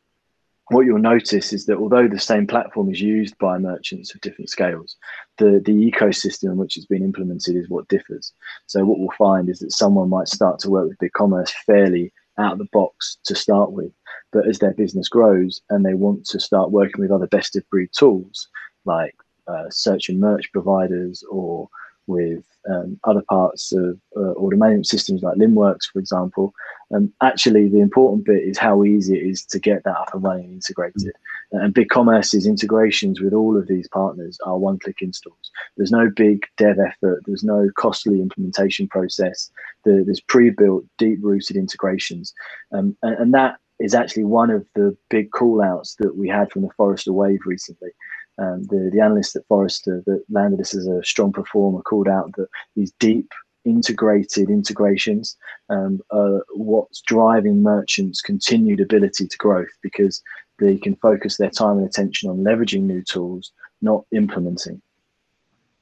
what 0.74 0.86
you'll 0.86 1.00
notice 1.00 1.54
is 1.54 1.66
that 1.66 1.78
although 1.78 2.08
the 2.08 2.20
same 2.20 2.48
platform 2.48 2.92
is 2.92 3.02
used 3.02 3.38
by 3.38 3.58
merchants 3.58 4.14
of 4.14 4.22
different 4.22 4.50
scales, 4.50 4.98
the, 5.38 5.62
the 5.64 5.92
ecosystem 5.92 6.52
in 6.52 6.58
which 6.58 6.78
it's 6.78 6.86
been 6.86 7.04
implemented 7.04 7.56
is 7.56 7.70
what 7.70 7.88
differs. 7.88 8.34
So 8.68 8.84
what 8.86 9.00
we'll 9.00 9.10
find 9.18 9.50
is 9.50 9.60
that 9.60 9.72
someone 9.72 10.10
might 10.10 10.28
start 10.28 10.60
to 10.60 10.70
work 10.70 10.90
with 10.90 10.98
BigCommerce 10.98 11.52
fairly 11.66 12.12
out 12.38 12.54
of 12.54 12.58
the 12.58 12.68
box 12.72 13.18
to 13.26 13.36
start 13.36 13.72
with, 13.72 13.92
but 14.32 14.48
as 14.48 14.60
their 14.60 14.74
business 14.74 15.08
grows 15.08 15.62
and 15.70 15.86
they 15.86 15.94
want 15.94 16.26
to 16.26 16.40
start 16.40 16.72
working 16.72 17.02
with 17.02 17.12
other 17.12 17.28
best 17.28 17.56
of 17.56 17.70
breed 17.70 17.90
tools 17.98 18.48
like 18.86 19.16
uh, 19.48 19.70
search 19.70 20.10
and 20.10 20.20
merch 20.20 20.52
providers 20.52 21.24
or 21.30 21.70
with 22.08 22.44
um, 22.70 23.00
other 23.04 23.24
parts 23.30 23.72
of 23.72 24.00
uh, 24.16 24.32
order 24.32 24.58
management 24.58 24.88
systems 24.88 25.24
like 25.24 25.38
Linnworks, 25.38 25.86
for 25.92 26.00
example. 26.00 26.54
Um, 26.94 27.12
actually, 27.22 27.70
the 27.70 27.80
important 27.80 28.26
bit 28.26 28.44
is 28.44 28.58
how 28.58 28.84
easy 28.84 29.18
it 29.18 29.26
is 29.26 29.46
to 29.46 29.60
get 29.60 29.84
that 29.84 29.98
up 29.98 30.14
and 30.14 30.24
running 30.24 30.46
and 30.46 30.54
integrated. 30.56 31.14
Mm. 31.54 31.64
And 31.64 31.76
BigCommerce's 31.76 32.46
integrations 32.46 33.22
with 33.22 33.34
all 33.34 33.58
of 33.58 33.68
these 33.68 33.88
partners 33.88 34.38
are 34.46 34.58
one-click 34.58 35.02
installs. 35.02 35.52
There's 35.78 35.92
no 35.92 36.10
big 36.16 36.46
dev 36.58 36.78
effort. 36.80 37.24
There's 37.26 37.44
no 37.44 37.70
costly 37.78 38.22
implementation 38.22 38.88
process. 38.88 39.52
there's 39.86 40.22
pre-built, 40.22 40.86
deep-rooted 40.98 41.56
integrations, 41.56 42.34
um, 42.72 42.96
and, 43.02 43.16
and 43.18 43.34
that 43.34 43.58
is 43.80 43.96
actually 43.96 44.24
one 44.24 44.50
of 44.50 44.66
the 44.76 44.96
big 45.10 45.32
call-outs 45.32 45.96
that 45.96 46.16
we 46.16 46.30
had 46.30 46.52
from 46.52 46.62
the 46.62 46.70
Forrester 46.78 47.12
Wave 47.12 47.40
recently 47.46 47.90
um, 48.38 48.64
the, 48.64 48.90
the 48.92 49.00
analyst 49.00 49.36
at 49.36 49.46
Forrester 49.48 50.04
that 50.06 50.24
landed 50.30 50.60
this 50.60 50.76
as 50.76 50.88
a 50.88 51.04
strong 51.04 51.32
performer 51.32 51.82
called 51.82 52.08
out 52.08 52.32
that 52.38 52.48
these 52.76 52.92
deep 53.00 53.32
integrated 53.66 54.50
integrations 54.50 55.38
um, 55.70 56.02
are 56.12 56.44
what's 56.56 57.02
driving 57.02 57.62
merchants' 57.62 58.22
continued 58.22 58.82
ability 58.82 59.28
to 59.28 59.38
growth 59.38 59.72
because 59.82 60.22
they 60.60 60.78
can 60.78 60.96
focus 60.98 61.38
their 61.38 61.50
time 61.50 61.78
and 61.78 61.88
attention 61.88 62.30
on 62.30 62.38
leveraging 62.38 62.84
new 62.84 63.02
tools, 63.02 63.52
not 63.82 64.06
implementing 64.12 64.82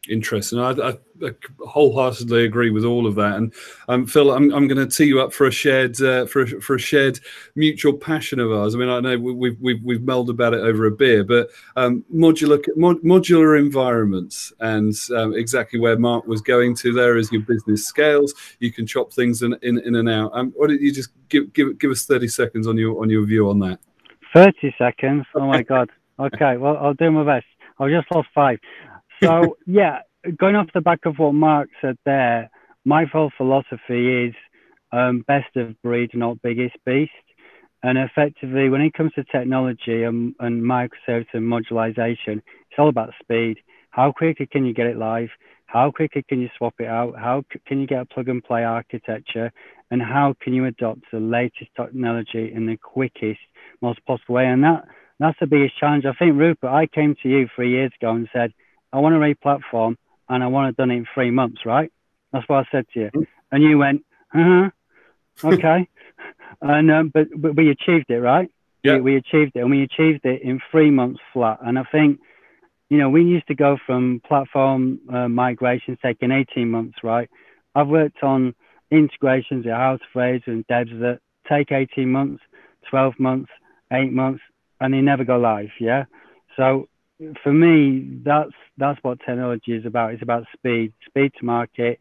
interesting. 0.09 0.59
I, 0.59 0.71
I, 0.71 0.97
I, 1.23 1.31
wholeheartedly 1.59 2.45
agree 2.45 2.71
with 2.71 2.83
all 2.83 3.05
of 3.05 3.15
that. 3.15 3.35
And 3.35 3.53
um, 3.87 4.07
Phil, 4.07 4.31
I'm, 4.31 4.51
I'm 4.53 4.67
going 4.67 4.77
to 4.77 4.87
tee 4.87 5.05
you 5.05 5.21
up 5.21 5.33
for 5.33 5.45
a 5.45 5.51
shared 5.51 6.01
uh, 6.01 6.25
for 6.25 6.41
a, 6.41 6.47
for 6.61 6.75
a 6.75 6.79
shared 6.79 7.19
mutual 7.55 7.93
passion 7.93 8.39
of 8.39 8.51
ours. 8.51 8.73
I 8.73 8.79
mean, 8.79 8.89
I 8.89 8.99
know 8.99 9.17
we've 9.17 9.59
we've 9.59 9.83
we've 9.83 9.99
melded 9.99 10.29
about 10.29 10.53
it 10.53 10.61
over 10.61 10.85
a 10.85 10.91
beer, 10.91 11.23
but 11.23 11.49
um, 11.75 12.03
modular 12.13 12.63
mod, 12.75 13.01
modular 13.03 13.59
environments 13.59 14.51
and 14.59 14.93
um, 15.15 15.33
exactly 15.33 15.79
where 15.79 15.97
Mark 15.97 16.25
was 16.25 16.41
going 16.41 16.75
to 16.77 16.93
there 16.93 17.17
is 17.17 17.31
your 17.31 17.41
business 17.41 17.85
scales, 17.85 18.33
you 18.59 18.71
can 18.71 18.87
chop 18.87 19.13
things 19.13 19.43
in 19.43 19.55
in, 19.61 19.79
in 19.79 19.95
and 19.95 20.09
out. 20.09 20.31
Um, 20.33 20.51
why 20.55 20.67
don't 20.67 20.81
you 20.81 20.91
just 20.91 21.09
give 21.29 21.53
give 21.53 21.77
give 21.77 21.91
us 21.91 22.05
30 22.05 22.27
seconds 22.27 22.67
on 22.67 22.77
your 22.77 23.01
on 23.01 23.09
your 23.09 23.25
view 23.25 23.49
on 23.49 23.59
that? 23.59 23.79
30 24.33 24.73
seconds. 24.77 25.25
Oh 25.35 25.45
my 25.47 25.61
God. 25.71 25.89
Okay, 26.19 26.57
well, 26.57 26.77
I'll 26.77 26.93
do 26.93 27.09
my 27.09 27.23
best. 27.23 27.45
I've 27.79 27.89
just 27.89 28.07
lost 28.13 28.27
five. 28.35 28.59
So 29.23 29.57
yeah, 29.65 29.99
going 30.37 30.55
off 30.55 30.67
the 30.73 30.81
back 30.81 31.05
of 31.05 31.17
what 31.17 31.33
Mark 31.33 31.69
said 31.81 31.97
there, 32.05 32.49
my 32.85 33.05
whole 33.05 33.31
philosophy 33.37 34.27
is 34.27 34.33
um, 34.91 35.23
best 35.27 35.55
of 35.55 35.79
breed, 35.81 36.11
not 36.13 36.41
biggest 36.41 36.75
beast. 36.85 37.11
And 37.83 37.97
effectively, 37.97 38.69
when 38.69 38.81
it 38.81 38.93
comes 38.93 39.11
to 39.13 39.23
technology 39.23 40.03
and, 40.03 40.35
and 40.39 40.61
microservice 40.61 41.27
and 41.33 41.43
modularization, 41.43 42.37
it's 42.37 42.77
all 42.77 42.89
about 42.89 43.13
speed. 43.21 43.57
How 43.89 44.11
quickly 44.11 44.45
can 44.45 44.65
you 44.65 44.73
get 44.73 44.85
it 44.85 44.97
live? 44.97 45.29
How 45.65 45.89
quickly 45.89 46.23
can 46.27 46.41
you 46.41 46.49
swap 46.57 46.75
it 46.79 46.87
out? 46.87 47.15
How 47.17 47.43
can 47.65 47.79
you 47.79 47.87
get 47.87 48.01
a 48.01 48.05
plug 48.05 48.27
and 48.27 48.43
play 48.43 48.63
architecture? 48.63 49.51
And 49.89 50.01
how 50.01 50.35
can 50.41 50.53
you 50.53 50.65
adopt 50.65 51.01
the 51.11 51.19
latest 51.19 51.71
technology 51.75 52.51
in 52.53 52.65
the 52.67 52.77
quickest, 52.77 53.39
most 53.81 54.05
possible 54.05 54.35
way? 54.35 54.47
And 54.47 54.63
that 54.63 54.85
that's 55.19 55.37
the 55.39 55.47
biggest 55.47 55.77
challenge. 55.79 56.05
I 56.05 56.13
think, 56.13 56.37
Rupert, 56.37 56.69
I 56.69 56.87
came 56.87 57.15
to 57.21 57.29
you 57.29 57.47
three 57.55 57.71
years 57.71 57.91
ago 57.99 58.11
and 58.11 58.27
said, 58.33 58.53
I 58.93 58.99
want 58.99 59.13
to 59.13 59.19
re-platform 59.19 59.97
and 60.29 60.43
I 60.43 60.47
want 60.47 60.69
it 60.69 60.77
done 60.77 60.91
it 60.91 60.95
in 60.95 61.05
three 61.13 61.31
months, 61.31 61.65
right? 61.65 61.91
That's 62.31 62.47
what 62.47 62.65
I 62.65 62.67
said 62.71 62.85
to 62.93 62.99
you. 62.99 63.05
Mm-hmm. 63.07 63.21
And 63.51 63.63
you 63.63 63.77
went, 63.77 64.05
uh-huh, 64.33 64.69
okay. 65.43 65.89
and 66.61 66.91
um, 66.91 67.11
but, 67.13 67.27
but 67.35 67.55
we 67.55 67.69
achieved 67.69 68.09
it, 68.09 68.19
right? 68.19 68.49
Yeah. 68.83 68.95
We, 68.95 69.01
we 69.01 69.15
achieved 69.17 69.51
it, 69.55 69.59
and 69.59 69.69
we 69.69 69.83
achieved 69.83 70.25
it 70.25 70.41
in 70.41 70.59
three 70.71 70.89
months 70.89 71.19
flat. 71.33 71.59
And 71.61 71.77
I 71.77 71.83
think, 71.91 72.19
you 72.89 72.97
know, 72.97 73.09
we 73.09 73.23
used 73.23 73.47
to 73.47 73.55
go 73.55 73.77
from 73.85 74.21
platform 74.25 74.99
uh, 75.11 75.27
migrations 75.27 75.97
taking 76.01 76.31
18 76.31 76.69
months, 76.69 76.99
right? 77.03 77.29
I've 77.75 77.87
worked 77.87 78.23
on 78.23 78.55
integrations 78.89 79.65
at 79.65 79.73
House 79.73 79.99
of 80.01 80.07
Fraser 80.11 80.51
and 80.51 80.65
Debs 80.67 80.91
that 80.91 81.19
take 81.49 81.71
18 81.71 82.09
months, 82.09 82.41
12 82.89 83.19
months, 83.19 83.49
eight 83.91 84.11
months, 84.11 84.41
and 84.79 84.93
they 84.93 85.01
never 85.01 85.23
go 85.23 85.37
live. 85.37 85.69
Yeah. 85.79 86.05
So 86.57 86.87
for 87.43 87.53
me, 87.53 88.19
that's 88.23 88.51
that's 88.77 88.99
what 89.03 89.19
technology 89.19 89.73
is 89.73 89.85
about. 89.85 90.13
It's 90.13 90.23
about 90.23 90.45
speed, 90.53 90.93
speed 91.07 91.31
to 91.39 91.45
market, 91.45 91.99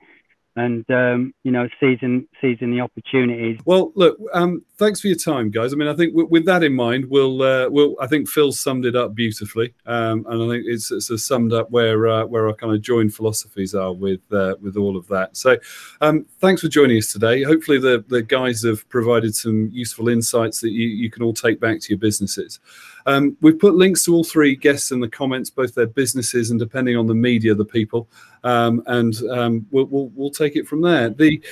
and 0.56 0.88
um, 0.90 1.34
you 1.42 1.52
know 1.52 1.68
seizing 1.78 2.26
seizing 2.40 2.70
the 2.70 2.80
opportunities. 2.80 3.58
Well, 3.64 3.92
look, 3.94 4.18
um, 4.32 4.64
thanks 4.76 5.00
for 5.00 5.08
your 5.08 5.16
time, 5.16 5.50
guys. 5.50 5.72
I 5.72 5.76
mean, 5.76 5.88
I 5.88 5.94
think 5.94 6.12
w- 6.12 6.28
with 6.30 6.44
that 6.46 6.62
in 6.62 6.74
mind, 6.74 7.06
we'll 7.08 7.42
uh, 7.42 7.68
we'll 7.68 7.96
I 8.00 8.06
think 8.06 8.28
Phil 8.28 8.52
summed 8.52 8.86
it 8.86 8.96
up 8.96 9.14
beautifully, 9.14 9.74
um, 9.86 10.24
and 10.28 10.42
I 10.42 10.48
think 10.48 10.64
it's, 10.66 10.90
it's 10.90 11.26
summed 11.26 11.52
up 11.52 11.70
where 11.70 12.06
uh, 12.06 12.24
where 12.26 12.48
our 12.48 12.54
kind 12.54 12.74
of 12.74 12.80
joined 12.80 13.14
philosophies 13.14 13.74
are 13.74 13.92
with 13.92 14.20
uh, 14.32 14.56
with 14.60 14.76
all 14.76 14.96
of 14.96 15.06
that. 15.08 15.36
So, 15.36 15.58
um, 16.00 16.26
thanks 16.40 16.62
for 16.62 16.68
joining 16.68 16.98
us 16.98 17.12
today. 17.12 17.42
Hopefully, 17.42 17.78
the 17.78 18.04
the 18.08 18.22
guys 18.22 18.62
have 18.64 18.88
provided 18.88 19.34
some 19.34 19.68
useful 19.72 20.08
insights 20.08 20.60
that 20.60 20.70
you, 20.70 20.88
you 20.88 21.10
can 21.10 21.22
all 21.22 21.34
take 21.34 21.60
back 21.60 21.80
to 21.80 21.88
your 21.90 21.98
businesses. 21.98 22.58
Um, 23.06 23.36
we've 23.40 23.58
put 23.58 23.74
links 23.74 24.04
to 24.04 24.14
all 24.14 24.24
three 24.24 24.56
guests 24.56 24.90
in 24.90 25.00
the 25.00 25.08
comments, 25.08 25.50
both 25.50 25.74
their 25.74 25.86
businesses 25.86 26.50
and 26.50 26.58
depending 26.58 26.96
on 26.96 27.06
the 27.06 27.14
media, 27.14 27.54
the 27.54 27.64
people, 27.64 28.08
um, 28.44 28.82
and 28.86 29.16
um, 29.30 29.66
we'll, 29.70 29.86
we'll, 29.86 30.10
we'll 30.14 30.30
take 30.30 30.56
it 30.56 30.66
from 30.66 30.82
there. 30.82 31.10
The 31.10 31.42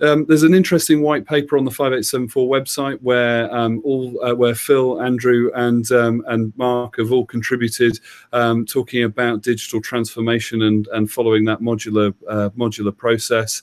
um, 0.00 0.26
there's 0.26 0.42
an 0.42 0.54
interesting 0.54 1.02
white 1.02 1.24
paper 1.24 1.56
on 1.56 1.64
the 1.64 1.70
5874 1.70 2.48
website 2.48 3.00
where 3.00 3.54
um, 3.54 3.80
all 3.84 4.22
uh, 4.24 4.34
where 4.34 4.54
Phil, 4.54 5.00
Andrew, 5.00 5.52
and 5.54 5.88
and 5.90 6.52
Mark 6.56 6.98
have 6.98 7.12
all 7.12 7.24
contributed, 7.24 8.00
talking 8.32 9.04
about 9.04 9.42
digital 9.42 9.80
transformation 9.80 10.62
and 10.62 10.88
and 10.88 11.10
following 11.10 11.44
that 11.44 11.60
modular 11.60 12.12
uh, 12.28 12.50
modular 12.50 12.94
process, 12.94 13.62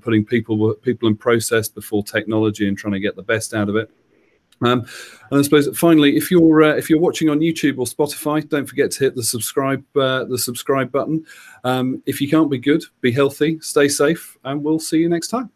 putting 0.00 0.24
people 0.24 0.74
people 0.74 1.08
and 1.08 1.18
process 1.18 1.68
before 1.68 2.04
technology 2.04 2.68
and 2.68 2.78
trying 2.78 2.94
to 2.94 3.00
get 3.00 3.16
the 3.16 3.22
best 3.22 3.52
out 3.52 3.68
of 3.68 3.74
it. 3.74 3.90
Um, 4.64 4.86
and 5.30 5.40
I 5.40 5.42
suppose 5.42 5.68
finally, 5.76 6.16
if 6.16 6.30
you're 6.30 6.62
uh, 6.62 6.74
if 6.74 6.88
you're 6.88 7.00
watching 7.00 7.28
on 7.28 7.40
YouTube 7.40 7.78
or 7.78 7.86
Spotify, 7.86 8.48
don't 8.48 8.66
forget 8.66 8.90
to 8.92 9.04
hit 9.04 9.14
the 9.14 9.22
subscribe 9.22 9.84
uh, 9.96 10.24
the 10.24 10.38
subscribe 10.38 10.92
button. 10.92 11.24
Um, 11.64 12.02
if 12.06 12.20
you 12.20 12.28
can't 12.28 12.50
be 12.50 12.58
good, 12.58 12.84
be 13.00 13.12
healthy, 13.12 13.58
stay 13.60 13.88
safe, 13.88 14.36
and 14.44 14.62
we'll 14.62 14.78
see 14.78 14.98
you 14.98 15.08
next 15.08 15.28
time. 15.28 15.50